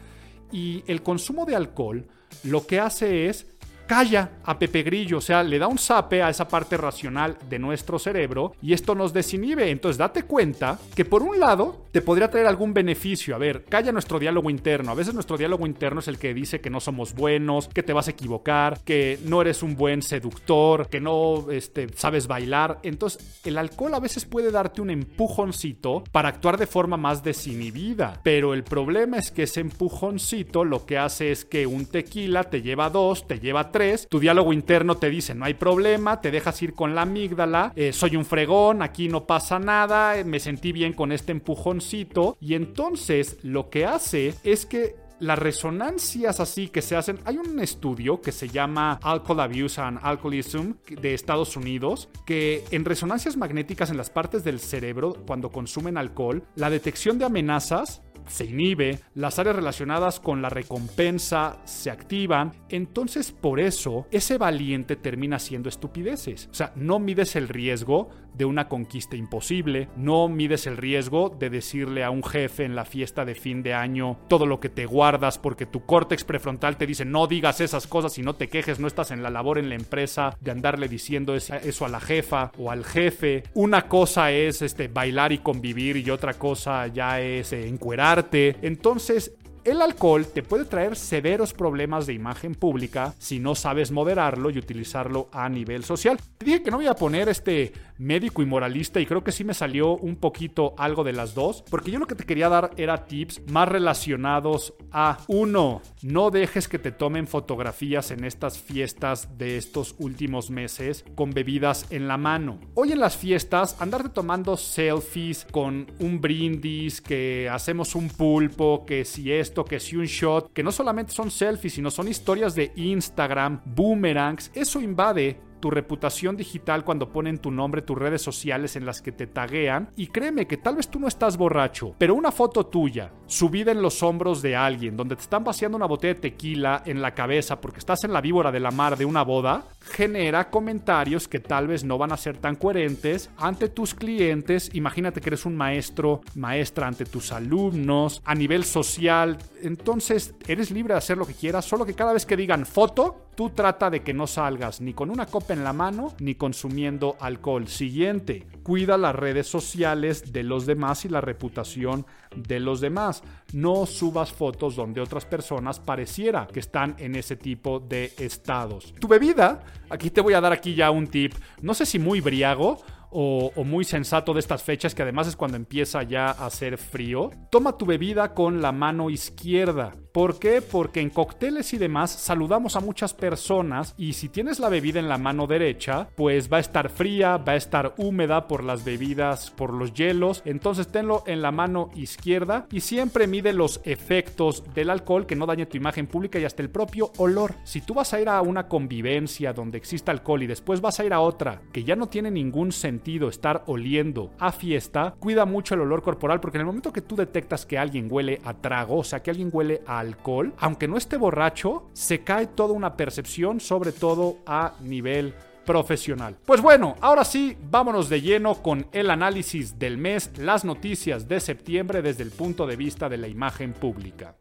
[0.50, 2.06] Y el consumo de alcohol
[2.44, 3.46] lo que hace es
[3.88, 7.58] calla a Pepe Grillo, o sea, le da un zape a esa parte racional de
[7.58, 9.70] nuestro cerebro y esto nos desinhibe.
[9.70, 13.34] Entonces, date cuenta que por un lado te podría traer algún beneficio.
[13.34, 14.92] A ver, calla nuestro diálogo interno.
[14.92, 17.94] A veces nuestro diálogo interno es el que dice que no somos buenos, que te
[17.94, 22.78] vas a equivocar, que no eres un buen seductor, que no este, sabes bailar.
[22.82, 28.20] Entonces, el alcohol a veces puede darte un empujoncito para actuar de forma más desinhibida.
[28.22, 32.60] Pero el problema es que ese empujoncito lo que hace es que un tequila te
[32.60, 33.77] lleva a dos, te lleva tres
[34.08, 37.92] tu diálogo interno te dice no hay problema, te dejas ir con la amígdala, eh,
[37.92, 42.54] soy un fregón, aquí no pasa nada, eh, me sentí bien con este empujoncito y
[42.54, 48.20] entonces lo que hace es que las resonancias así que se hacen, hay un estudio
[48.20, 53.96] que se llama Alcohol Abuse and Alcoholism de Estados Unidos, que en resonancias magnéticas en
[53.96, 59.56] las partes del cerebro, cuando consumen alcohol, la detección de amenazas se inhibe, las áreas
[59.56, 66.48] relacionadas con la recompensa se activan, entonces por eso ese valiente termina siendo estupideces.
[66.50, 71.50] O sea, no mides el riesgo de una conquista imposible, no mides el riesgo de
[71.50, 74.86] decirle a un jefe en la fiesta de fin de año todo lo que te
[74.86, 78.78] guardas porque tu córtex prefrontal te dice no digas esas cosas y no te quejes,
[78.78, 82.52] no estás en la labor en la empresa de andarle diciendo eso a la jefa
[82.58, 83.42] o al jefe.
[83.54, 88.56] Una cosa es este, bailar y convivir y otra cosa ya es eh, encuerarte.
[88.62, 89.32] Entonces,
[89.70, 94.58] el alcohol te puede traer severos problemas de imagen pública si no sabes moderarlo y
[94.58, 96.18] utilizarlo a nivel social.
[96.38, 99.44] Te dije que no voy a poner este médico y moralista y creo que sí
[99.44, 102.70] me salió un poquito algo de las dos, porque yo lo que te quería dar
[102.76, 109.36] era tips más relacionados a uno, no dejes que te tomen fotografías en estas fiestas
[109.36, 112.60] de estos últimos meses con bebidas en la mano.
[112.74, 119.04] Hoy en las fiestas andarte tomando selfies con un brindis, que hacemos un pulpo, que
[119.04, 122.72] si esto, que si un shot, que no solamente son selfies, sino son historias de
[122.76, 128.86] Instagram, boomerangs, eso invade tu reputación digital cuando ponen tu nombre, tus redes sociales en
[128.86, 129.90] las que te taguean.
[129.96, 133.82] Y créeme que tal vez tú no estás borracho, pero una foto tuya, subida en
[133.82, 137.60] los hombros de alguien, donde te están vaciando una botella de tequila en la cabeza
[137.60, 141.66] porque estás en la víbora de la mar de una boda, genera comentarios que tal
[141.66, 144.70] vez no van a ser tan coherentes ante tus clientes.
[144.74, 149.38] Imagínate que eres un maestro, maestra ante tus alumnos, a nivel social.
[149.62, 153.27] Entonces, eres libre de hacer lo que quieras, solo que cada vez que digan foto,
[153.38, 157.16] tú trata de que no salgas ni con una copa en la mano ni consumiendo
[157.20, 157.68] alcohol.
[157.68, 163.22] Siguiente, cuida las redes sociales de los demás y la reputación de los demás.
[163.52, 168.92] No subas fotos donde otras personas pareciera que están en ese tipo de estados.
[168.98, 172.20] Tu bebida, aquí te voy a dar aquí ya un tip, no sé si muy
[172.20, 176.76] briago o, muy sensato de estas fechas, que además es cuando empieza ya a hacer
[176.76, 179.94] frío, toma tu bebida con la mano izquierda.
[180.18, 180.62] ¿Por qué?
[180.62, 185.08] Porque en cócteles y demás saludamos a muchas personas y si tienes la bebida en
[185.08, 189.52] la mano derecha, pues va a estar fría, va a estar húmeda por las bebidas,
[189.52, 190.42] por los hielos.
[190.44, 195.46] Entonces tenlo en la mano izquierda y siempre mide los efectos del alcohol que no
[195.46, 197.54] dañe tu imagen pública y hasta el propio olor.
[197.62, 201.04] Si tú vas a ir a una convivencia donde exista alcohol y después vas a
[201.04, 205.74] ir a otra que ya no tiene ningún sentido estar oliendo a fiesta, cuida mucho
[205.74, 208.96] el olor corporal porque en el momento que tú detectas que alguien huele a trago,
[208.96, 212.96] o sea, que alguien huele a alcohol, aunque no esté borracho, se cae toda una
[212.96, 216.38] percepción, sobre todo a nivel profesional.
[216.46, 221.40] Pues bueno, ahora sí, vámonos de lleno con el análisis del mes, las noticias de
[221.40, 224.34] septiembre desde el punto de vista de la imagen pública.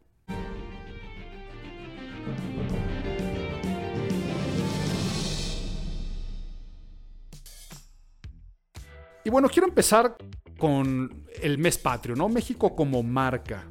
[9.24, 10.16] Y bueno, quiero empezar
[10.58, 12.30] con el mes patrio, ¿no?
[12.30, 13.66] México como marca.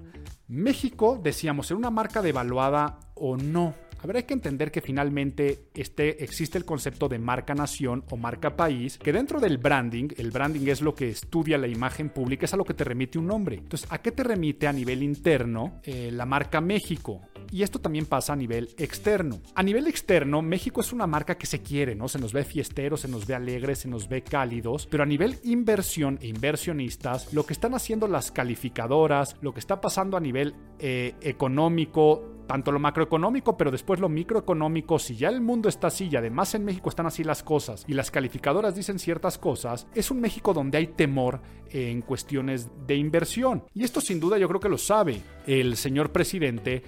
[0.48, 3.74] México, decíamos, era una marca devaluada o no.
[4.14, 8.98] Hay que entender que finalmente este, existe el concepto de marca nación o marca país,
[8.98, 12.58] que dentro del branding, el branding es lo que estudia la imagen pública, es a
[12.58, 13.58] lo que te remite un nombre.
[13.58, 17.22] Entonces, ¿a qué te remite a nivel interno eh, la marca México?
[17.52, 19.40] Y esto también pasa a nivel externo.
[19.56, 22.08] A nivel externo, México es una marca que se quiere, ¿no?
[22.08, 25.38] Se nos ve fiesteros, se nos ve alegres, se nos ve cálidos, pero a nivel
[25.44, 30.56] inversión e inversionistas, lo que están haciendo las calificadoras, lo que está pasando a nivel
[30.80, 36.08] eh, económico, tanto lo macroeconómico, pero después lo microeconómico, si ya el mundo está así
[36.10, 40.10] y además en México están así las cosas y las calificadoras dicen ciertas cosas, es
[40.10, 43.64] un México donde hay temor en cuestiones de inversión.
[43.74, 46.84] Y esto sin duda yo creo que lo sabe el señor presidente,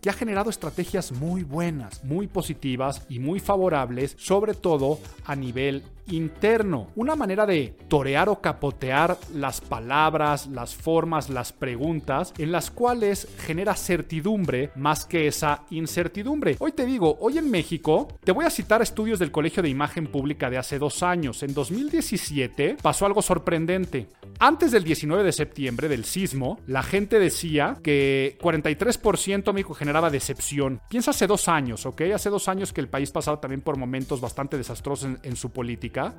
[0.00, 5.84] que ha generado estrategias muy buenas, muy positivas y muy favorables, sobre todo a nivel
[6.10, 6.88] interno.
[6.96, 13.28] Una manera de torear o capotear las palabras, las formas, las preguntas, en las cuales
[13.38, 16.56] genera certidumbre más que esa incertidumbre.
[16.58, 20.06] Hoy te digo, hoy en México, te voy a citar estudios del Colegio de Imagen
[20.06, 21.42] Pública de hace dos años.
[21.42, 24.08] En 2017 pasó algo sorprendente.
[24.38, 27.97] Antes del 19 de septiembre del sismo, la gente decía que
[28.40, 30.80] 43% México generaba decepción.
[30.88, 32.02] Piensa hace dos años, ¿ok?
[32.14, 36.14] Hace dos años que el país pasaba también por momentos bastante desastrosos en su política.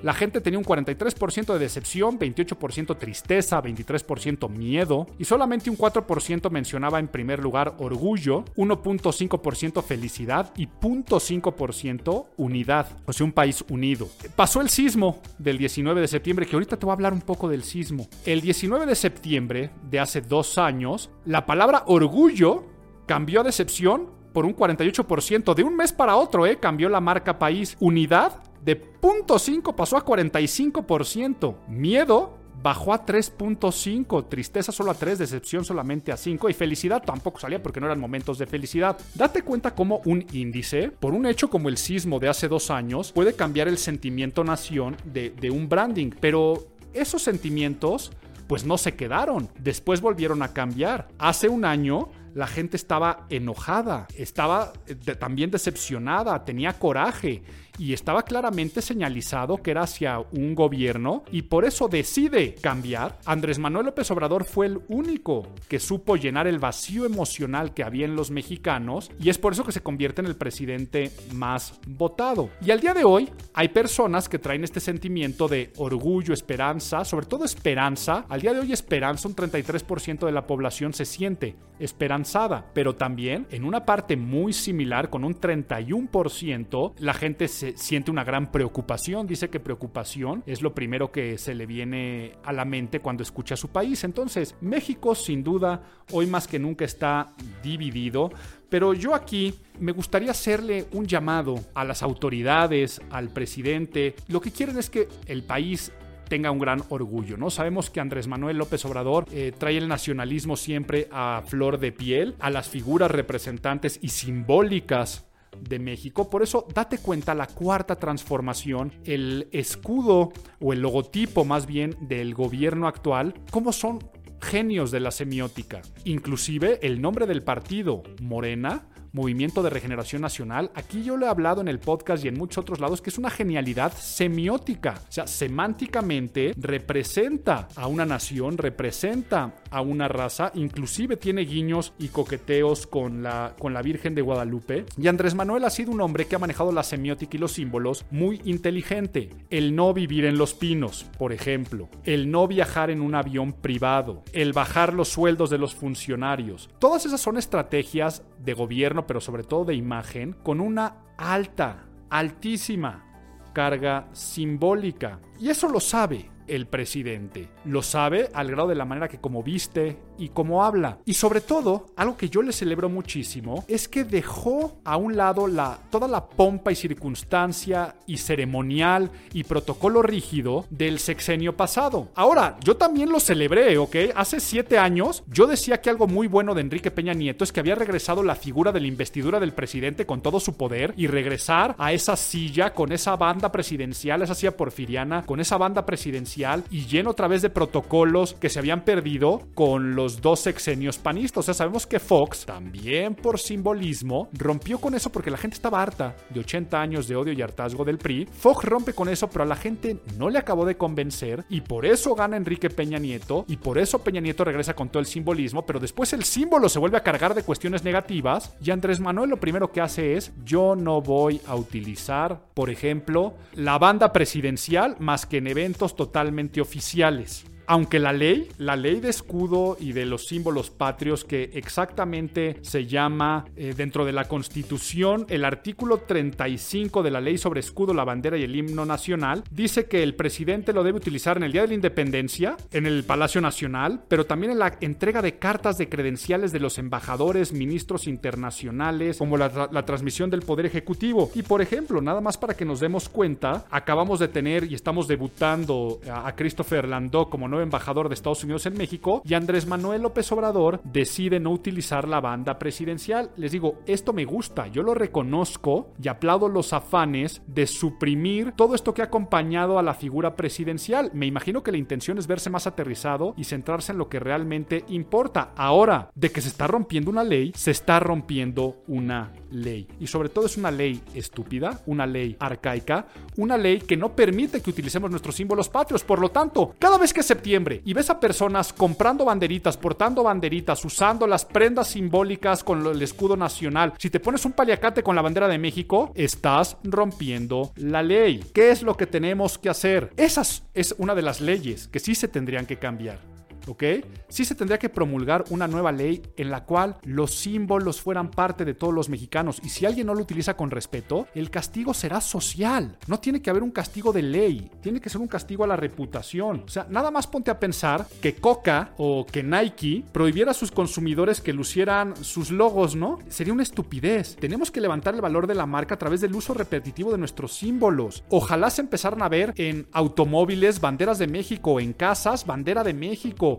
[0.00, 6.50] La gente tenía un 43% de decepción, 28% tristeza, 23% miedo y solamente un 4%
[6.50, 14.08] mencionaba en primer lugar orgullo, 1.5% felicidad y 0.5% unidad, o sea, un país unido.
[14.34, 17.48] Pasó el sismo del 19 de septiembre, que ahorita te voy a hablar un poco
[17.48, 18.08] del sismo.
[18.24, 22.64] El 19 de septiembre de hace dos años, la palabra orgullo
[23.06, 25.54] cambió a decepción por un 48%.
[25.54, 26.58] De un mes para otro, ¿eh?
[26.58, 27.76] Cambió la marca país.
[27.80, 31.56] Unidad de 0.5 pasó a 45%.
[31.68, 37.40] Miedo bajó a 3.5, tristeza solo a 3, decepción solamente a 5 y felicidad tampoco
[37.40, 38.96] salía porque no eran momentos de felicidad.
[39.14, 43.12] Date cuenta cómo un índice, por un hecho como el sismo de hace dos años,
[43.12, 48.12] puede cambiar el sentimiento nación de, de un branding, pero esos sentimientos
[48.46, 51.08] pues no se quedaron, después volvieron a cambiar.
[51.18, 57.42] Hace un año la gente estaba enojada, estaba de, también decepcionada, tenía coraje
[57.78, 63.18] y estaba claramente señalizado que era hacia un gobierno y por eso decide cambiar.
[63.24, 68.04] Andrés Manuel López Obrador fue el único que supo llenar el vacío emocional que había
[68.04, 72.50] en los mexicanos y es por eso que se convierte en el presidente más votado.
[72.64, 77.26] Y al día de hoy hay personas que traen este sentimiento de orgullo, esperanza, sobre
[77.26, 78.26] todo esperanza.
[78.28, 83.46] Al día de hoy esperanza, un 33% de la población se siente esperanzada, pero también
[83.50, 89.26] en una parte muy similar, con un 31%, la gente se siente una gran preocupación.
[89.26, 93.54] Dice que preocupación es lo primero que se le viene a la mente cuando escucha
[93.54, 94.04] a su país.
[94.04, 98.30] Entonces, México sin duda hoy más que nunca está dividido.
[98.68, 104.14] Pero yo aquí me gustaría hacerle un llamado a las autoridades, al presidente.
[104.28, 105.92] Lo que quieren es que el país
[106.28, 107.50] tenga un gran orgullo, ¿no?
[107.50, 112.34] Sabemos que Andrés Manuel López Obrador eh, trae el nacionalismo siempre a flor de piel,
[112.40, 115.26] a las figuras representantes y simbólicas
[115.60, 116.28] de México.
[116.28, 122.34] Por eso, date cuenta, la cuarta transformación, el escudo o el logotipo más bien del
[122.34, 123.98] gobierno actual, cómo son
[124.40, 125.82] genios de la semiótica.
[126.04, 131.60] Inclusive el nombre del partido, Morena, Movimiento de Regeneración Nacional, aquí yo le he hablado
[131.60, 134.94] en el podcast y en muchos otros lados que es una genialidad semiótica.
[135.08, 142.08] O sea, semánticamente representa a una nación, representa a una raza, inclusive tiene guiños y
[142.08, 144.86] coqueteos con la, con la Virgen de Guadalupe.
[144.96, 148.06] Y Andrés Manuel ha sido un hombre que ha manejado la semiótica y los símbolos
[148.10, 149.28] muy inteligente.
[149.50, 151.90] El no vivir en los pinos, por ejemplo.
[152.04, 154.22] El no viajar en un avión privado.
[154.32, 156.70] El bajar los sueldos de los funcionarios.
[156.78, 163.04] Todas esas son estrategias de gobierno, pero sobre todo de imagen, con una alta, altísima
[163.52, 165.20] carga simbólica.
[165.38, 167.48] Y eso lo sabe el presidente.
[167.64, 170.98] Lo sabe al grado de la manera que como viste y como habla.
[171.04, 175.48] Y sobre todo, algo que yo le celebro muchísimo es que dejó a un lado
[175.48, 182.08] la, toda la pompa y circunstancia y ceremonial y protocolo rígido del sexenio pasado.
[182.14, 183.96] Ahora, yo también lo celebré, ¿ok?
[184.14, 187.60] Hace siete años yo decía que algo muy bueno de Enrique Peña Nieto es que
[187.60, 191.74] había regresado la figura de la investidura del presidente con todo su poder y regresar
[191.78, 196.86] a esa silla con esa banda presidencial, esa silla porfiriana, con esa banda presidencial y
[196.86, 201.38] lleno otra vez de protocolos que se habían perdido con los dos sexenios panistas.
[201.38, 205.82] O sea, sabemos que Fox, también por simbolismo, rompió con eso porque la gente estaba
[205.82, 208.28] harta de 80 años de odio y hartazgo del PRI.
[208.32, 211.86] Fox rompe con eso, pero a la gente no le acabó de convencer y por
[211.86, 215.64] eso gana Enrique Peña Nieto y por eso Peña Nieto regresa con todo el simbolismo,
[215.64, 219.38] pero después el símbolo se vuelve a cargar de cuestiones negativas y Andrés Manuel lo
[219.38, 225.26] primero que hace es yo no voy a utilizar, por ejemplo, la banda presidencial más
[225.26, 227.44] que en eventos totalmente oficiales.
[227.72, 232.84] Aunque la ley, la ley de escudo y de los símbolos patrios que exactamente se
[232.84, 238.04] llama eh, dentro de la Constitución, el artículo 35 de la ley sobre escudo, la
[238.04, 241.62] bandera y el himno nacional, dice que el presidente lo debe utilizar en el Día
[241.62, 245.88] de la Independencia, en el Palacio Nacional, pero también en la entrega de cartas de
[245.88, 249.48] credenciales de los embajadores, ministros internacionales, como la,
[249.86, 251.30] transmisión del Poder Ejecutivo.
[251.34, 255.08] Y por ejemplo, nada más para que nos demos cuenta, acabamos de tener y estamos
[255.08, 259.66] debutando a, a Christopher Landau como nuevo embajador de Estados Unidos en México y Andrés
[259.66, 263.30] Manuel López Obrador decide no utilizar la banda presidencial.
[263.36, 268.74] Les digo, esto me gusta, yo lo reconozco y aplaudo los afanes de suprimir todo
[268.74, 271.10] esto que ha acompañado a la figura presidencial.
[271.14, 274.84] Me imagino que la intención es verse más aterrizado y centrarse en lo que realmente
[274.88, 275.52] importa.
[275.56, 279.86] Ahora, de que se está rompiendo una ley, se está rompiendo una ley.
[280.00, 283.06] Y sobre todo es una ley estúpida, una ley arcaica,
[283.36, 286.04] una ley que no permite que utilicemos nuestros símbolos patrios.
[286.04, 290.84] Por lo tanto, cada vez que es y ves a personas comprando banderitas, portando banderitas,
[290.84, 295.22] usando las prendas simbólicas con el escudo nacional, si te pones un paliacate con la
[295.22, 298.44] bandera de México, estás rompiendo la ley.
[298.54, 300.12] ¿Qué es lo que tenemos que hacer?
[300.16, 300.42] Esa
[300.74, 303.31] es una de las leyes que sí se tendrían que cambiar.
[303.66, 303.84] ¿Ok?
[304.28, 308.64] Sí se tendría que promulgar una nueva ley en la cual los símbolos fueran parte
[308.64, 312.20] de todos los mexicanos y si alguien no lo utiliza con respeto, el castigo será
[312.20, 312.98] social.
[313.06, 315.76] No tiene que haber un castigo de ley, tiene que ser un castigo a la
[315.76, 316.64] reputación.
[316.66, 320.70] O sea, nada más ponte a pensar que Coca o que Nike prohibiera a sus
[320.70, 323.18] consumidores que lucieran sus logos, ¿no?
[323.28, 324.36] Sería una estupidez.
[324.36, 327.54] Tenemos que levantar el valor de la marca a través del uso repetitivo de nuestros
[327.54, 328.24] símbolos.
[328.28, 332.94] Ojalá se empezaran a ver en automóviles banderas de México, en casas bandera de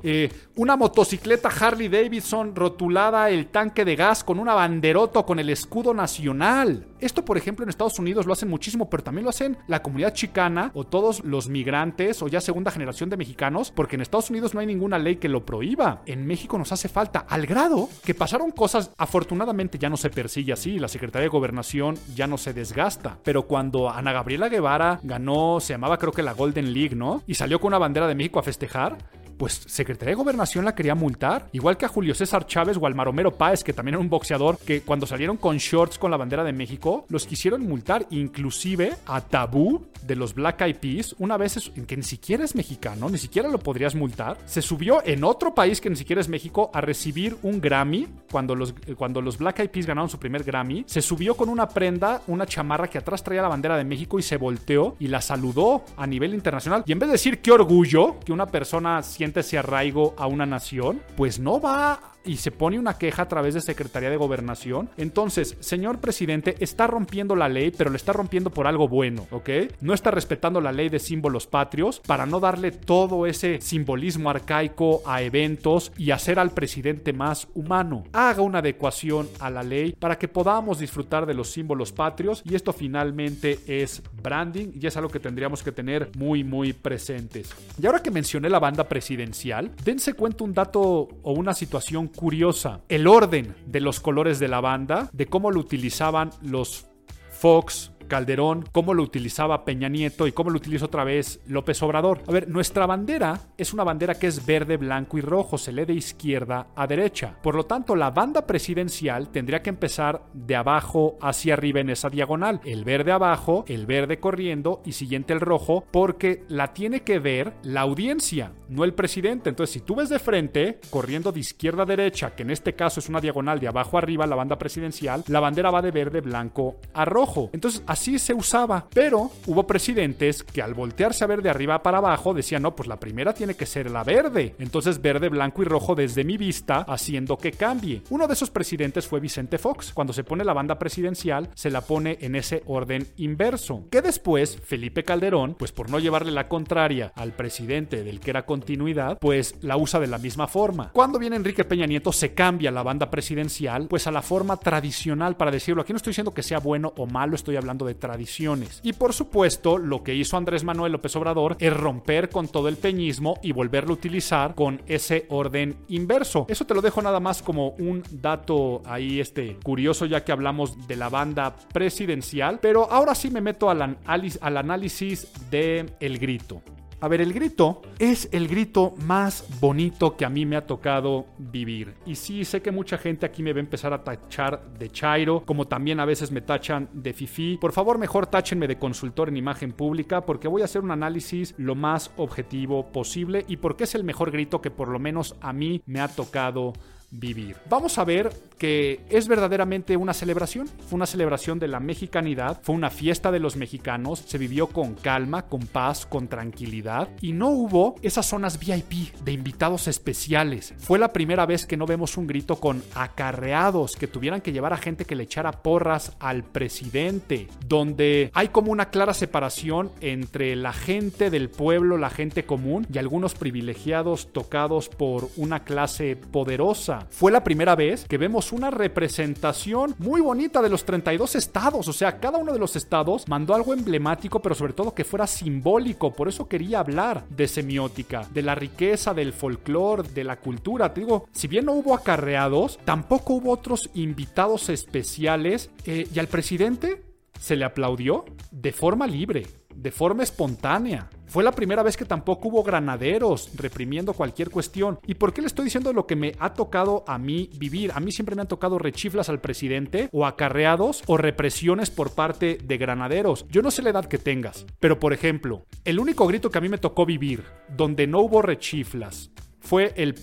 [0.03, 5.49] Eh, una motocicleta Harley Davidson rotulada el tanque de gas con una banderota con el
[5.49, 6.87] escudo nacional.
[6.99, 10.13] Esto, por ejemplo, en Estados Unidos lo hacen muchísimo, pero también lo hacen la comunidad
[10.13, 14.53] chicana o todos los migrantes o ya segunda generación de mexicanos, porque en Estados Unidos
[14.53, 16.01] no hay ninguna ley que lo prohíba.
[16.05, 20.53] En México nos hace falta, al grado que pasaron cosas, afortunadamente ya no se persigue
[20.53, 25.59] así, la Secretaría de Gobernación ya no se desgasta, pero cuando Ana Gabriela Guevara ganó,
[25.59, 27.21] se llamaba creo que la Golden League, ¿no?
[27.27, 28.97] Y salió con una bandera de México a festejar,
[29.37, 31.47] pues Secretaría de Gobernación la quería multar.
[31.51, 34.57] Igual que a Julio César Chávez o al Maromero Páez, que también era un boxeador,
[34.59, 38.05] que cuando salieron con shorts con la bandera de México, los quisieron multar.
[38.09, 42.55] Inclusive a Tabú de los Black Eyed Peas, una vez es- que ni siquiera es
[42.55, 46.27] mexicano, ni siquiera lo podrías multar, se subió en otro país que ni siquiera es
[46.29, 50.43] México a recibir un Grammy cuando los, cuando los Black Eyed Peas ganaron su primer
[50.43, 50.83] Grammy.
[50.87, 54.23] Se subió con una prenda, una chamarra que atrás traía la bandera de México y
[54.23, 56.83] se volteó y la saludó a nivel internacional.
[56.85, 60.45] Y en vez de decir qué orgullo que una persona siente ese arraigo a una
[60.45, 64.89] nación, pues no va y se pone una queja a través de Secretaría de Gobernación.
[64.97, 69.49] Entonces, señor presidente, está rompiendo la ley, pero lo está rompiendo por algo bueno, ¿ok?
[69.81, 75.01] No está respetando la ley de símbolos patrios para no darle todo ese simbolismo arcaico
[75.05, 78.03] a eventos y hacer al presidente más humano.
[78.13, 82.55] Haga una adecuación a la ley para que podamos disfrutar de los símbolos patrios y
[82.55, 87.49] esto finalmente es branding y es algo que tendríamos que tener muy muy presentes.
[87.81, 92.81] Y ahora que mencioné la banda presidencial, dense cuenta un dato o una situación curiosa.
[92.89, 96.87] El orden de los colores de la banda, de cómo lo utilizaban los
[97.31, 102.21] Fox, Calderón, cómo lo utilizaba Peña Nieto y cómo lo utiliza otra vez López Obrador.
[102.27, 105.85] A ver, nuestra bandera es una bandera que es verde, blanco y rojo, se lee
[105.85, 107.35] de izquierda a derecha.
[107.41, 112.11] Por lo tanto, la banda presidencial tendría que empezar de abajo hacia arriba en esa
[112.11, 112.61] diagonal.
[112.65, 117.53] El verde abajo, el verde corriendo y siguiente el rojo, porque la tiene que ver
[117.63, 119.49] la audiencia, no el presidente.
[119.49, 122.99] Entonces, si tú ves de frente, corriendo de izquierda a derecha, que en este caso
[122.99, 126.75] es una diagonal de abajo arriba, la banda presidencial, la bandera va de verde, blanco
[126.93, 127.49] a rojo.
[127.53, 128.87] Entonces, así se usaba.
[128.93, 132.87] Pero hubo presidentes que al voltearse a ver de arriba para abajo decían, no, pues
[132.87, 134.55] la primera tiene que ser la verde.
[134.59, 138.01] Entonces, verde, blanco y rojo desde mi vista, haciendo que cambie.
[138.09, 139.91] Uno de esos presidentes fue Vicente Fox.
[139.93, 143.85] Cuando se pone la banda presidencial, se la pone en ese orden inverso.
[143.89, 148.45] Que después, Felipe Calderón, pues por no llevarle la contraria al presidente del que era
[148.45, 150.91] continuidad, pues la usa de la misma forma.
[150.93, 155.37] Cuando viene Enrique Peña Nieto, se cambia la banda presidencial, pues a la forma tradicional
[155.37, 155.81] para decirlo.
[155.81, 158.79] Aquí no estoy diciendo que sea bueno o malo, estoy hablando de tradiciones.
[158.83, 162.77] Y por supuesto, lo que hizo Andrés Manuel López Obrador es romper con todo el
[162.77, 166.45] peñismo y volverlo a utilizar con ese orden inverso.
[166.49, 170.87] Eso te lo dejo nada más como un dato ahí este curioso ya que hablamos
[170.87, 176.19] de la banda presidencial, pero ahora sí me meto al, análisis, al análisis de El
[176.19, 176.61] Grito.
[177.03, 181.25] A ver, el grito es el grito más bonito que a mí me ha tocado
[181.37, 181.95] vivir.
[182.05, 185.43] Y sí, sé que mucha gente aquí me va a empezar a tachar de chairo,
[185.45, 187.57] como también a veces me tachan de fifi.
[187.57, 191.53] Por favor, mejor táchenme de consultor en imagen pública porque voy a hacer un análisis
[191.57, 195.51] lo más objetivo posible y porque es el mejor grito que por lo menos a
[195.51, 196.71] mí me ha tocado
[197.13, 197.55] vivir.
[197.69, 200.67] Vamos a ver que es verdaderamente una celebración.
[200.67, 204.95] Fue una celebración de la mexicanidad, fue una fiesta de los mexicanos, se vivió con
[204.95, 210.73] calma, con paz, con tranquilidad y no hubo esas zonas VIP de invitados especiales.
[210.77, 214.73] Fue la primera vez que no vemos un grito con acarreados que tuvieran que llevar
[214.73, 220.55] a gente que le echara porras al presidente, donde hay como una clara separación entre
[220.55, 227.02] la gente del pueblo, la gente común y algunos privilegiados tocados por una clase poderosa
[227.09, 231.87] fue la primera vez que vemos una representación muy bonita de los 32 estados.
[231.87, 235.27] O sea, cada uno de los estados mandó algo emblemático, pero sobre todo que fuera
[235.27, 236.13] simbólico.
[236.13, 240.93] Por eso quería hablar de semiótica, de la riqueza del folclore, de la cultura.
[240.93, 245.69] Te digo, si bien no hubo acarreados, tampoco hubo otros invitados especiales.
[245.85, 247.03] Eh, y al presidente
[247.39, 249.45] se le aplaudió de forma libre,
[249.75, 251.09] de forma espontánea.
[251.25, 254.99] Fue la primera vez que tampoco hubo granaderos reprimiendo cualquier cuestión.
[255.07, 257.91] ¿Y por qué le estoy diciendo lo que me ha tocado a mí vivir?
[257.95, 262.59] A mí siempre me han tocado rechiflas al presidente o acarreados o represiones por parte
[262.63, 263.47] de granaderos.
[263.49, 266.61] Yo no sé la edad que tengas, pero por ejemplo, el único grito que a
[266.61, 270.15] mí me tocó vivir donde no hubo rechiflas fue el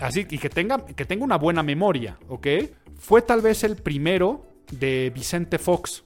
[0.00, 2.46] así y que tenga que tenga una buena memoria, ¿ok?
[2.96, 6.04] Fue tal vez el primero de Vicente Fox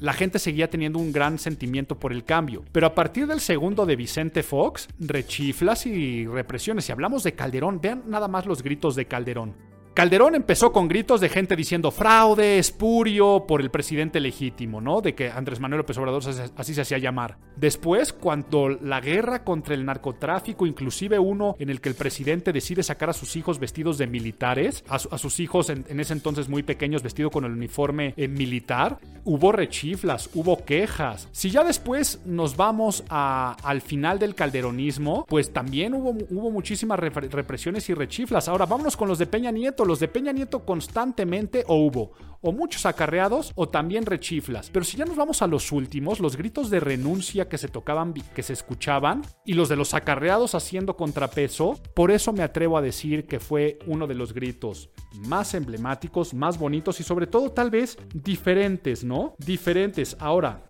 [0.00, 2.64] la gente seguía teniendo un gran sentimiento por el cambio.
[2.72, 6.86] Pero a partir del segundo de Vicente Fox, rechiflas y represiones.
[6.86, 9.69] Si hablamos de Calderón, vean nada más los gritos de Calderón.
[9.92, 15.00] Calderón empezó con gritos de gente diciendo fraude, espurio por el presidente legítimo, ¿no?
[15.00, 16.22] De que Andrés Manuel López Obrador
[16.56, 17.38] así se hacía llamar.
[17.56, 22.84] Después, cuando la guerra contra el narcotráfico, inclusive uno en el que el presidente decide
[22.84, 27.02] sacar a sus hijos vestidos de militares, a, sus hijos en, ese entonces muy pequeños
[27.02, 31.28] vestidos con el uniforme eh, militar, hubo rechiflas, hubo quejas.
[31.32, 37.90] Si ya después nos vamos al final del calderonismo, pues también hubo, hubo muchísimas represiones
[37.90, 38.48] y rechiflas.
[38.48, 42.12] Ahora vámonos con los de Peña Nieto los de Peña Nieto constantemente o hubo
[42.42, 44.70] o muchos acarreados o también rechiflas.
[44.70, 48.14] Pero si ya nos vamos a los últimos, los gritos de renuncia que se tocaban,
[48.14, 52.82] que se escuchaban, y los de los acarreados haciendo contrapeso, por eso me atrevo a
[52.82, 54.90] decir que fue uno de los gritos
[55.26, 59.34] más emblemáticos, más bonitos y sobre todo tal vez diferentes, ¿no?
[59.38, 60.16] Diferentes.
[60.18, 60.64] Ahora,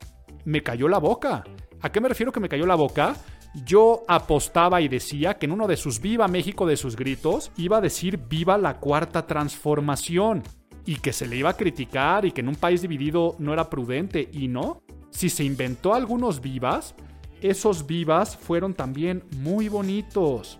[0.44, 1.44] me cayó la boca.
[1.82, 3.16] ¿A qué me refiero que me cayó la boca?
[3.54, 7.78] Yo apostaba y decía que en uno de sus Viva México de sus gritos iba
[7.78, 10.42] a decir Viva la cuarta transformación
[10.86, 13.68] y que se le iba a criticar y que en un país dividido no era
[13.68, 14.82] prudente y no.
[15.10, 16.94] Si se inventó algunos vivas,
[17.40, 20.58] esos vivas fueron también muy bonitos.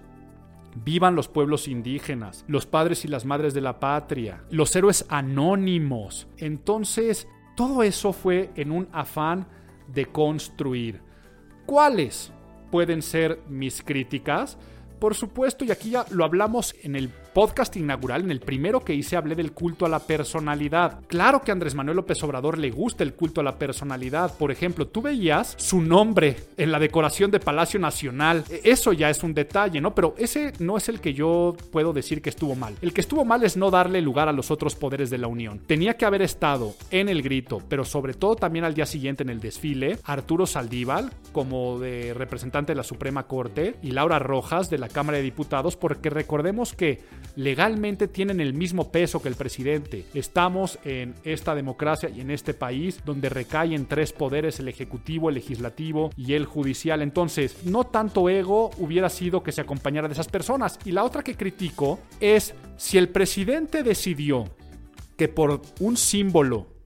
[0.85, 6.29] Vivan los pueblos indígenas, los padres y las madres de la patria, los héroes anónimos.
[6.37, 7.27] Entonces,
[7.57, 9.47] todo eso fue en un afán
[9.89, 11.03] de construir.
[11.67, 12.33] ¿Cuáles?
[12.71, 14.57] Pueden ser mis críticas.
[14.99, 18.95] Por supuesto, y aquí ya lo hablamos en el podcast inaugural, en el primero que
[18.95, 21.01] hice, hablé del culto a la personalidad.
[21.07, 24.37] Claro que a Andrés Manuel López Obrador le gusta el culto a la personalidad.
[24.37, 28.45] Por ejemplo, tú veías su nombre en la decoración de Palacio Nacional.
[28.51, 29.95] E, eso ya es un detalle, ¿no?
[29.95, 32.77] Pero ese no es el que yo puedo decir que estuvo mal.
[32.83, 35.61] El que estuvo mal es no darle lugar a los otros poderes de la Unión.
[35.67, 39.31] Tenía que haber estado en el grito, pero sobre todo también al día siguiente en
[39.31, 44.79] el desfile, Arturo Saldívar como de representante de la Suprema Corte y Laura Rojas de
[44.79, 47.01] la Cámara de Diputados, porque recordemos que
[47.37, 50.05] legalmente tienen el mismo peso que el presidente.
[50.15, 55.37] Estamos en esta democracia y en este país donde recaen tres poderes, el ejecutivo, el
[55.37, 57.03] legislativo y el judicial.
[57.03, 60.79] Entonces, no tanto ego hubiera sido que se acompañara de esas personas.
[60.85, 64.45] Y la otra que critico es si el presidente decidió
[65.17, 66.80] que por un símbolo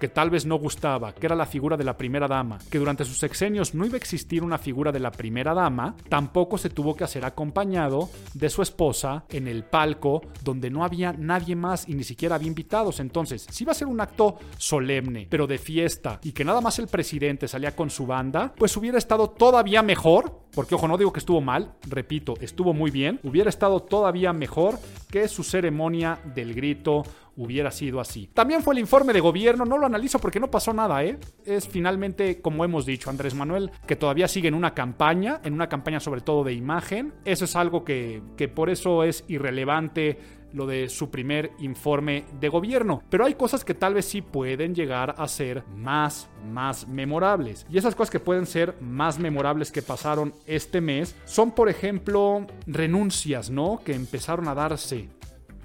[0.00, 3.04] que tal vez no gustaba, que era la figura de la primera dama, que durante
[3.04, 6.94] sus sexenios no iba a existir una figura de la primera dama, tampoco se tuvo
[6.94, 11.94] que hacer acompañado de su esposa en el palco donde no había nadie más y
[11.94, 13.00] ni siquiera había invitados.
[13.00, 16.78] Entonces, si iba a ser un acto solemne, pero de fiesta, y que nada más
[16.78, 21.12] el presidente salía con su banda, pues hubiera estado todavía mejor, porque ojo, no digo
[21.12, 24.78] que estuvo mal, repito, estuvo muy bien, hubiera estado todavía mejor
[25.10, 27.04] que su ceremonia del grito
[27.36, 28.28] hubiera sido así.
[28.32, 31.18] También fue el informe de gobierno, no lo analizo porque no pasó nada, ¿eh?
[31.44, 35.68] Es finalmente, como hemos dicho, Andrés Manuel, que todavía sigue en una campaña, en una
[35.68, 37.12] campaña sobre todo de imagen.
[37.24, 40.18] Eso es algo que, que por eso es irrelevante
[40.52, 43.02] lo de su primer informe de gobierno.
[43.10, 47.66] Pero hay cosas que tal vez sí pueden llegar a ser más, más memorables.
[47.70, 52.46] Y esas cosas que pueden ser más memorables que pasaron este mes son, por ejemplo,
[52.66, 53.80] renuncias, ¿no?
[53.84, 55.08] Que empezaron a darse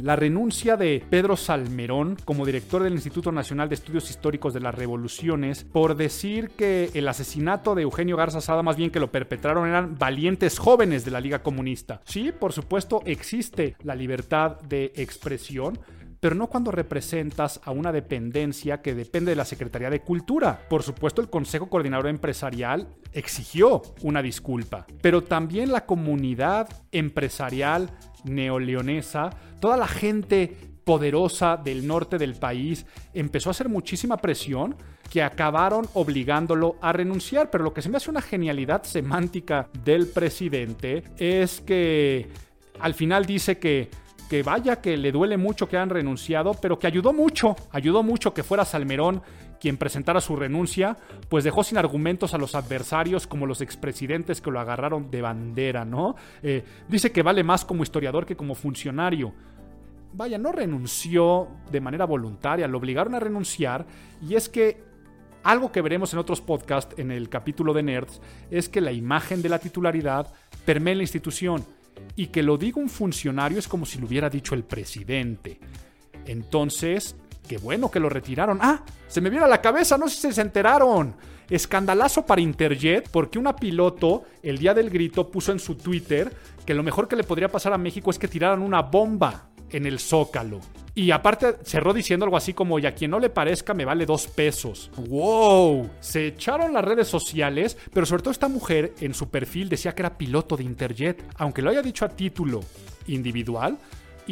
[0.01, 4.75] la renuncia de Pedro Salmerón como director del Instituto Nacional de Estudios Históricos de las
[4.75, 9.67] Revoluciones por decir que el asesinato de Eugenio Garza Sada, más bien que lo perpetraron,
[9.67, 12.01] eran valientes jóvenes de la Liga Comunista.
[12.05, 15.79] Sí, por supuesto, existe la libertad de expresión,
[16.19, 20.67] pero no cuando representas a una dependencia que depende de la Secretaría de Cultura.
[20.69, 27.89] Por supuesto, el Consejo Coordinador Empresarial exigió una disculpa, pero también la comunidad empresarial
[28.23, 29.31] neoleonesa,
[29.61, 34.75] toda la gente poderosa del norte del país empezó a hacer muchísima presión
[35.09, 37.49] que acabaron obligándolo a renunciar.
[37.49, 42.27] Pero lo que se me hace una genialidad semántica del presidente es que
[42.79, 43.89] al final dice que
[44.31, 48.33] que vaya que le duele mucho que han renunciado, pero que ayudó mucho, ayudó mucho
[48.33, 49.21] que fuera Salmerón
[49.59, 50.95] quien presentara su renuncia,
[51.27, 55.83] pues dejó sin argumentos a los adversarios como los expresidentes que lo agarraron de bandera,
[55.83, 56.15] ¿no?
[56.41, 59.33] Eh, dice que vale más como historiador que como funcionario.
[60.13, 63.85] Vaya, no renunció de manera voluntaria, lo obligaron a renunciar
[64.21, 64.83] y es que
[65.43, 69.41] algo que veremos en otros podcasts en el capítulo de Nerds es que la imagen
[69.41, 70.31] de la titularidad
[70.65, 71.65] permea la institución
[72.15, 75.59] y que lo diga un funcionario es como si lo hubiera dicho el presidente.
[76.25, 77.15] Entonces,
[77.47, 78.59] qué bueno que lo retiraron.
[78.61, 81.15] Ah, se me viene a la cabeza, no sé si se enteraron.
[81.49, 86.33] Escandalazo para Interjet porque una piloto el día del grito puso en su Twitter
[86.65, 89.85] que lo mejor que le podría pasar a México es que tiraran una bomba en
[89.85, 90.59] el zócalo.
[90.93, 94.05] Y aparte cerró diciendo algo así como, y a quien no le parezca me vale
[94.05, 94.91] dos pesos.
[94.97, 95.89] ¡Wow!
[96.01, 100.01] Se echaron las redes sociales, pero sobre todo esta mujer en su perfil decía que
[100.01, 101.23] era piloto de Interjet.
[101.37, 102.59] Aunque lo haya dicho a título
[103.07, 103.77] individual,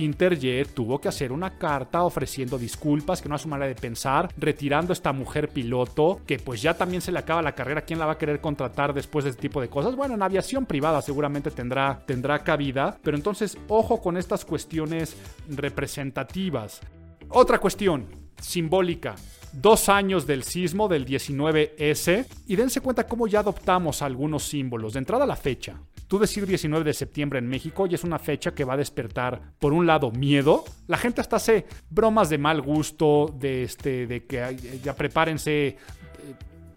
[0.03, 4.29] Interjet tuvo que hacer una carta ofreciendo disculpas, que no es su manera de pensar,
[4.37, 7.99] retirando a esta mujer piloto, que pues ya también se le acaba la carrera, ¿quién
[7.99, 9.95] la va a querer contratar después de este tipo de cosas?
[9.95, 15.15] Bueno, en aviación privada seguramente tendrá, tendrá cabida, pero entonces ojo con estas cuestiones
[15.49, 16.81] representativas.
[17.29, 18.07] Otra cuestión,
[18.41, 19.15] simbólica.
[19.51, 24.93] Dos años del sismo del 19S y dense cuenta cómo ya adoptamos algunos símbolos.
[24.93, 25.81] De entrada la fecha.
[26.09, 29.53] Tú decir 19 de septiembre en México y es una fecha que va a despertar,
[29.59, 30.65] por un lado, miedo.
[30.87, 35.77] La gente hasta hace bromas de mal gusto, de, este, de que ya prepárense, eh,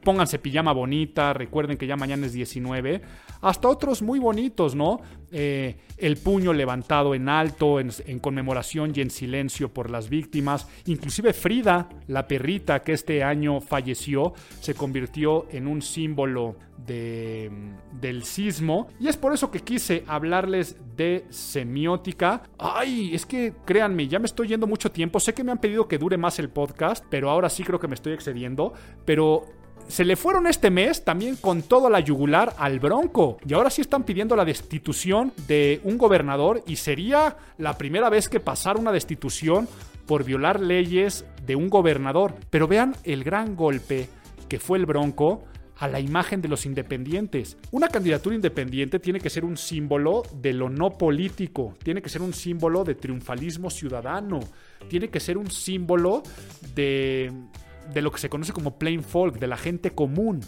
[0.05, 3.01] pónganse pijama bonita, recuerden que ya mañana es 19.
[3.43, 5.01] Hasta otros muy bonitos, ¿no?
[5.35, 10.69] Eh, el puño levantado en alto, en, conmemoración y en silencio por las víctimas.
[10.87, 17.51] Inclusive Frida, la perrita que este año falleció, se convirtió en un símbolo de,
[18.01, 18.89] del sismo.
[19.01, 22.43] Y es por eso que quise hablarles de semiótica.
[22.59, 25.19] Ay, es que créanme, ya me estoy yendo mucho tiempo.
[25.19, 27.89] Sé que me han pedido que dure más el podcast, pero ahora sí creo que
[27.89, 28.75] me estoy excediendo.
[29.05, 29.47] Pero
[29.89, 33.39] se le fueron este mes también con toda la yugular al Bronco.
[33.47, 38.29] Y ahora sí están pidiendo la destitución de un gobernador y sería la primera vez
[38.29, 39.69] que pasara una destitución
[40.07, 42.35] por violar leyes de un gobernador.
[42.51, 44.09] Pero vean el gran golpe
[44.49, 45.45] que fue el Bronco
[45.83, 47.57] a la imagen de los independientes.
[47.73, 52.23] Una candidatura independiente tiene que ser un símbolo de lo no político, tiene que ser
[52.23, 54.39] un símbolo de triunfalismo ciudadano,
[54.89, 56.23] tiene que ser un símbolo
[56.75, 57.33] de,
[57.93, 60.41] de lo que se conoce como plain folk, de la gente común.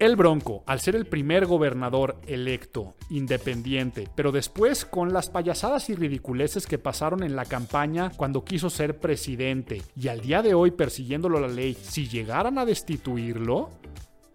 [0.00, 5.94] El Bronco, al ser el primer gobernador electo, independiente, pero después con las payasadas y
[5.94, 10.70] ridiculeces que pasaron en la campaña cuando quiso ser presidente, y al día de hoy
[10.70, 13.68] persiguiéndolo la ley, si llegaran a destituirlo,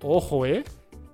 [0.03, 0.63] ojo, eh,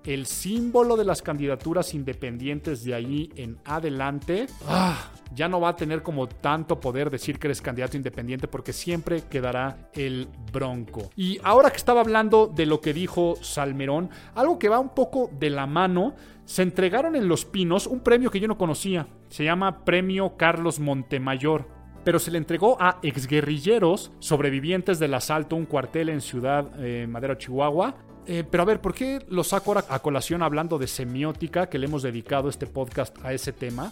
[0.06, 5.76] el símbolo de las candidaturas independientes de ahí en adelante, ah, ya no va a
[5.76, 11.10] tener como tanto poder decir que eres candidato independiente porque siempre quedará el bronco.
[11.16, 15.30] Y ahora que estaba hablando de lo que dijo Salmerón, algo que va un poco
[15.39, 19.08] de la mano, se entregaron en Los Pinos un premio que yo no conocía.
[19.30, 25.60] Se llama Premio Carlos Montemayor pero se le entregó a exguerrilleros sobrevivientes del asalto a
[25.60, 27.95] un cuartel en Ciudad eh, Madero, Chihuahua.
[28.28, 31.80] Eh, pero a ver, ¿por qué lo saco ahora a colación hablando de semiótica, que
[31.80, 33.91] le hemos dedicado este podcast a ese tema?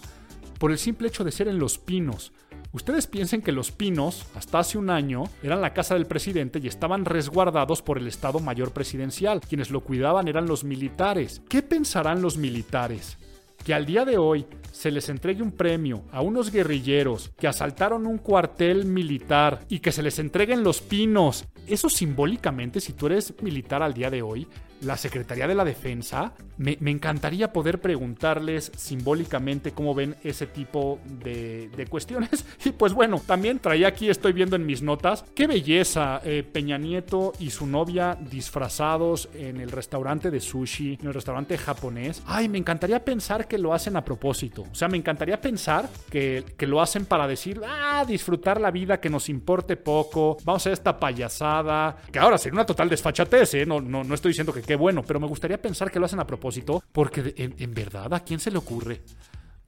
[0.59, 2.31] Por el simple hecho de ser en Los Pinos.
[2.71, 6.67] Ustedes piensen que Los Pinos, hasta hace un año, eran la casa del presidente y
[6.67, 9.41] estaban resguardados por el Estado Mayor Presidencial.
[9.41, 11.41] Quienes lo cuidaban eran los militares.
[11.49, 13.17] ¿Qué pensarán los militares?
[13.63, 18.05] Que al día de hoy se les entregue un premio a unos guerrilleros que asaltaron
[18.05, 23.33] un cuartel militar y que se les entreguen los pinos, eso simbólicamente, si tú eres
[23.41, 24.47] militar al día de hoy,
[24.81, 30.99] la Secretaría de la Defensa, me, me encantaría poder preguntarles simbólicamente cómo ven ese tipo
[31.23, 32.45] de, de cuestiones.
[32.65, 36.77] Y pues bueno, también traía aquí, estoy viendo en mis notas, qué belleza, eh, Peña
[36.77, 42.21] Nieto y su novia disfrazados en el restaurante de sushi, en el restaurante japonés.
[42.25, 44.63] Ay, me encantaría pensar que lo hacen a propósito.
[44.69, 48.99] O sea, me encantaría pensar que, que lo hacen para decir, ah, disfrutar la vida,
[48.99, 53.65] que nos importe poco, vamos a esta payasada, que ahora sería una total desfachatez, ¿eh?
[53.65, 56.19] No, no, no estoy diciendo que qué bueno, pero me gustaría pensar que lo hacen
[56.19, 59.01] a propósito, porque en, verdad, ¿a quién se le ocurre?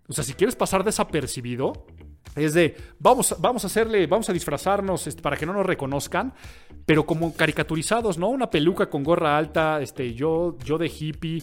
[0.08, 1.88] O sea, si quieres pasar desapercibido,
[2.36, 6.36] es de, vamos, vamos a hacerle, vamos a disfrazarnos este, para que no nos reconozcan,
[6.86, 8.30] pero como caricaturizados, ¿no?
[8.30, 11.42] Una peluca con gorra alta, este, yo, yo de hippie,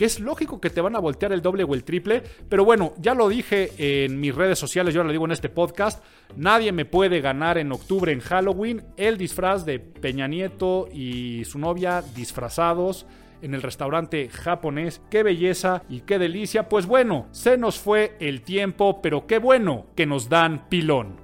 [0.00, 2.94] que es lógico que te van a voltear el doble o el triple, pero bueno,
[2.96, 6.02] ya lo dije en mis redes sociales, yo lo digo en este podcast,
[6.36, 11.58] nadie me puede ganar en octubre en Halloween el disfraz de Peña Nieto y su
[11.58, 13.04] novia disfrazados
[13.42, 15.02] en el restaurante japonés.
[15.10, 16.70] Qué belleza y qué delicia.
[16.70, 21.20] Pues bueno, se nos fue el tiempo, pero qué bueno que nos dan pilón.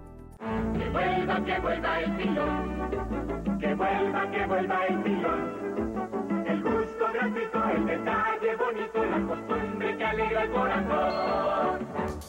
[0.78, 3.58] Que vuelva, que vuelva el pilón.
[3.58, 4.95] Que vuelva, que vuelva el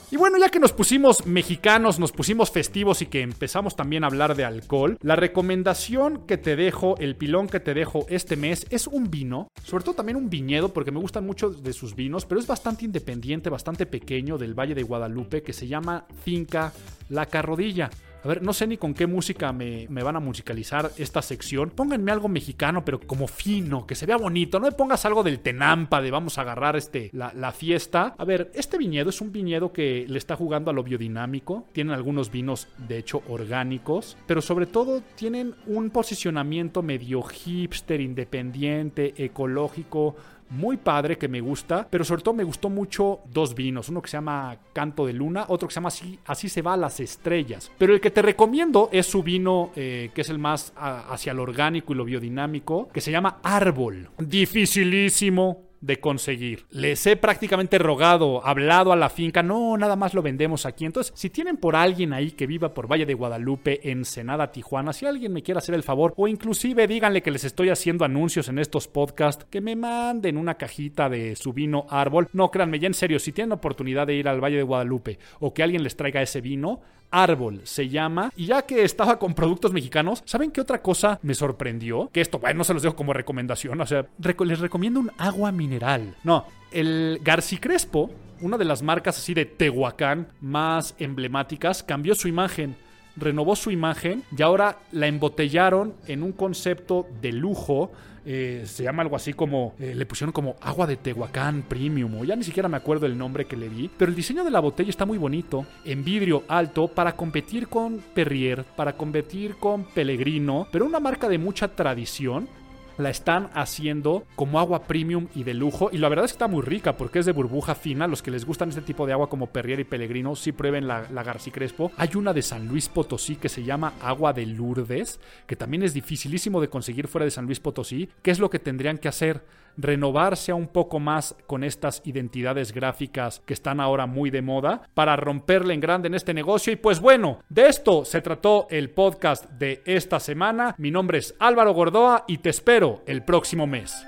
[0.10, 4.08] Y bueno, ya que nos pusimos mexicanos, nos pusimos festivos y que empezamos también a
[4.08, 8.66] hablar de alcohol, la recomendación que te dejo, el pilón que te dejo este mes
[8.70, 12.26] es un vino, sobre todo también un viñedo, porque me gustan mucho de sus vinos,
[12.26, 16.72] pero es bastante independiente, bastante pequeño del Valle de Guadalupe, que se llama Finca
[17.10, 17.90] La Carrodilla.
[18.28, 21.70] A ver, no sé ni con qué música me, me, van a musicalizar esta sección.
[21.70, 24.60] Pónganme algo mexicano, pero como fino, que se vea bonito.
[24.60, 28.16] No me pongas algo del Tenampa de vamos a agarrar este, la, la, fiesta.
[28.18, 31.70] A ver, este viñedo es un viñedo que le está jugando a lo biodinámico.
[31.72, 34.18] Tienen algunos vinos, de hecho, orgánicos.
[34.28, 40.18] Pero sobre todo tienen un posicionamiento medio hipster, independiente, ecológico
[40.50, 44.10] muy padre que me gusta, pero sobre todo me gustó mucho dos vinos, uno que
[44.10, 47.00] se llama Canto de Luna, otro que se llama Así, Así se va a las
[47.00, 47.72] estrellas.
[47.78, 51.44] Pero el que te recomiendo es su vino, eh, que es el más hacia lo
[51.44, 54.10] orgánico y lo biodinámico, que se llama Árbol.
[54.18, 56.66] Dificilísimo, de conseguir.
[56.72, 60.86] Les he prácticamente rogado, hablado a la finca, no, nada más lo vendemos aquí.
[60.86, 65.06] Entonces, si tienen por alguien ahí que viva por Valle de Guadalupe, Ensenada, Tijuana, si
[65.06, 68.60] alguien me quiere hacer el favor, o inclusive díganle que les estoy haciendo anuncios en
[68.60, 72.28] estos podcasts, que me manden una cajita de su vino árbol.
[72.34, 75.54] No, créanme, ya en serio, si tienen oportunidad de ir al Valle de Guadalupe o
[75.54, 76.82] que alguien les traiga ese vino,
[77.12, 78.32] Árbol se llama.
[78.36, 82.10] Y ya que estaba con productos mexicanos, ¿saben qué otra cosa me sorprendió?
[82.12, 83.80] Que esto, bueno, no se los dejo como recomendación.
[83.82, 86.16] O sea, les recomiendo un agua mineral.
[86.24, 88.10] No, el Garci Crespo,
[88.42, 92.76] una de las marcas así de Tehuacán más emblemáticas, cambió su imagen.
[93.16, 97.92] Renovó su imagen y ahora la embotellaron en un concepto de lujo
[98.30, 102.26] eh, se llama algo así como, eh, le pusieron como agua de Tehuacán Premium, o
[102.26, 104.60] ya ni siquiera me acuerdo el nombre que le di, pero el diseño de la
[104.60, 110.68] botella está muy bonito, en vidrio alto, para competir con Perrier, para competir con Pellegrino,
[110.74, 112.50] pero una marca de mucha tradición,
[112.98, 115.90] la están haciendo como agua premium y de lujo.
[115.92, 118.08] Y la verdad es que está muy rica porque es de burbuja fina.
[118.08, 121.08] Los que les gustan este tipo de agua como Perrier y Pellegrino, sí prueben la,
[121.12, 121.92] la Crespo.
[121.98, 125.94] Hay una de San Luis Potosí que se llama agua de Lourdes, que también es
[125.94, 128.10] dificilísimo de conseguir fuera de San Luis Potosí.
[128.22, 129.44] ¿Qué es lo que tendrían que hacer?
[129.78, 135.16] Renovarse un poco más con estas identidades gráficas que están ahora muy de moda para
[135.16, 136.74] romperle en grande en este negocio.
[136.74, 140.76] Y pues bueno, de esto se trató el podcast de esta semana.
[140.78, 144.06] Mi nombre es Álvaro Gordoa y te espero el próximo mes.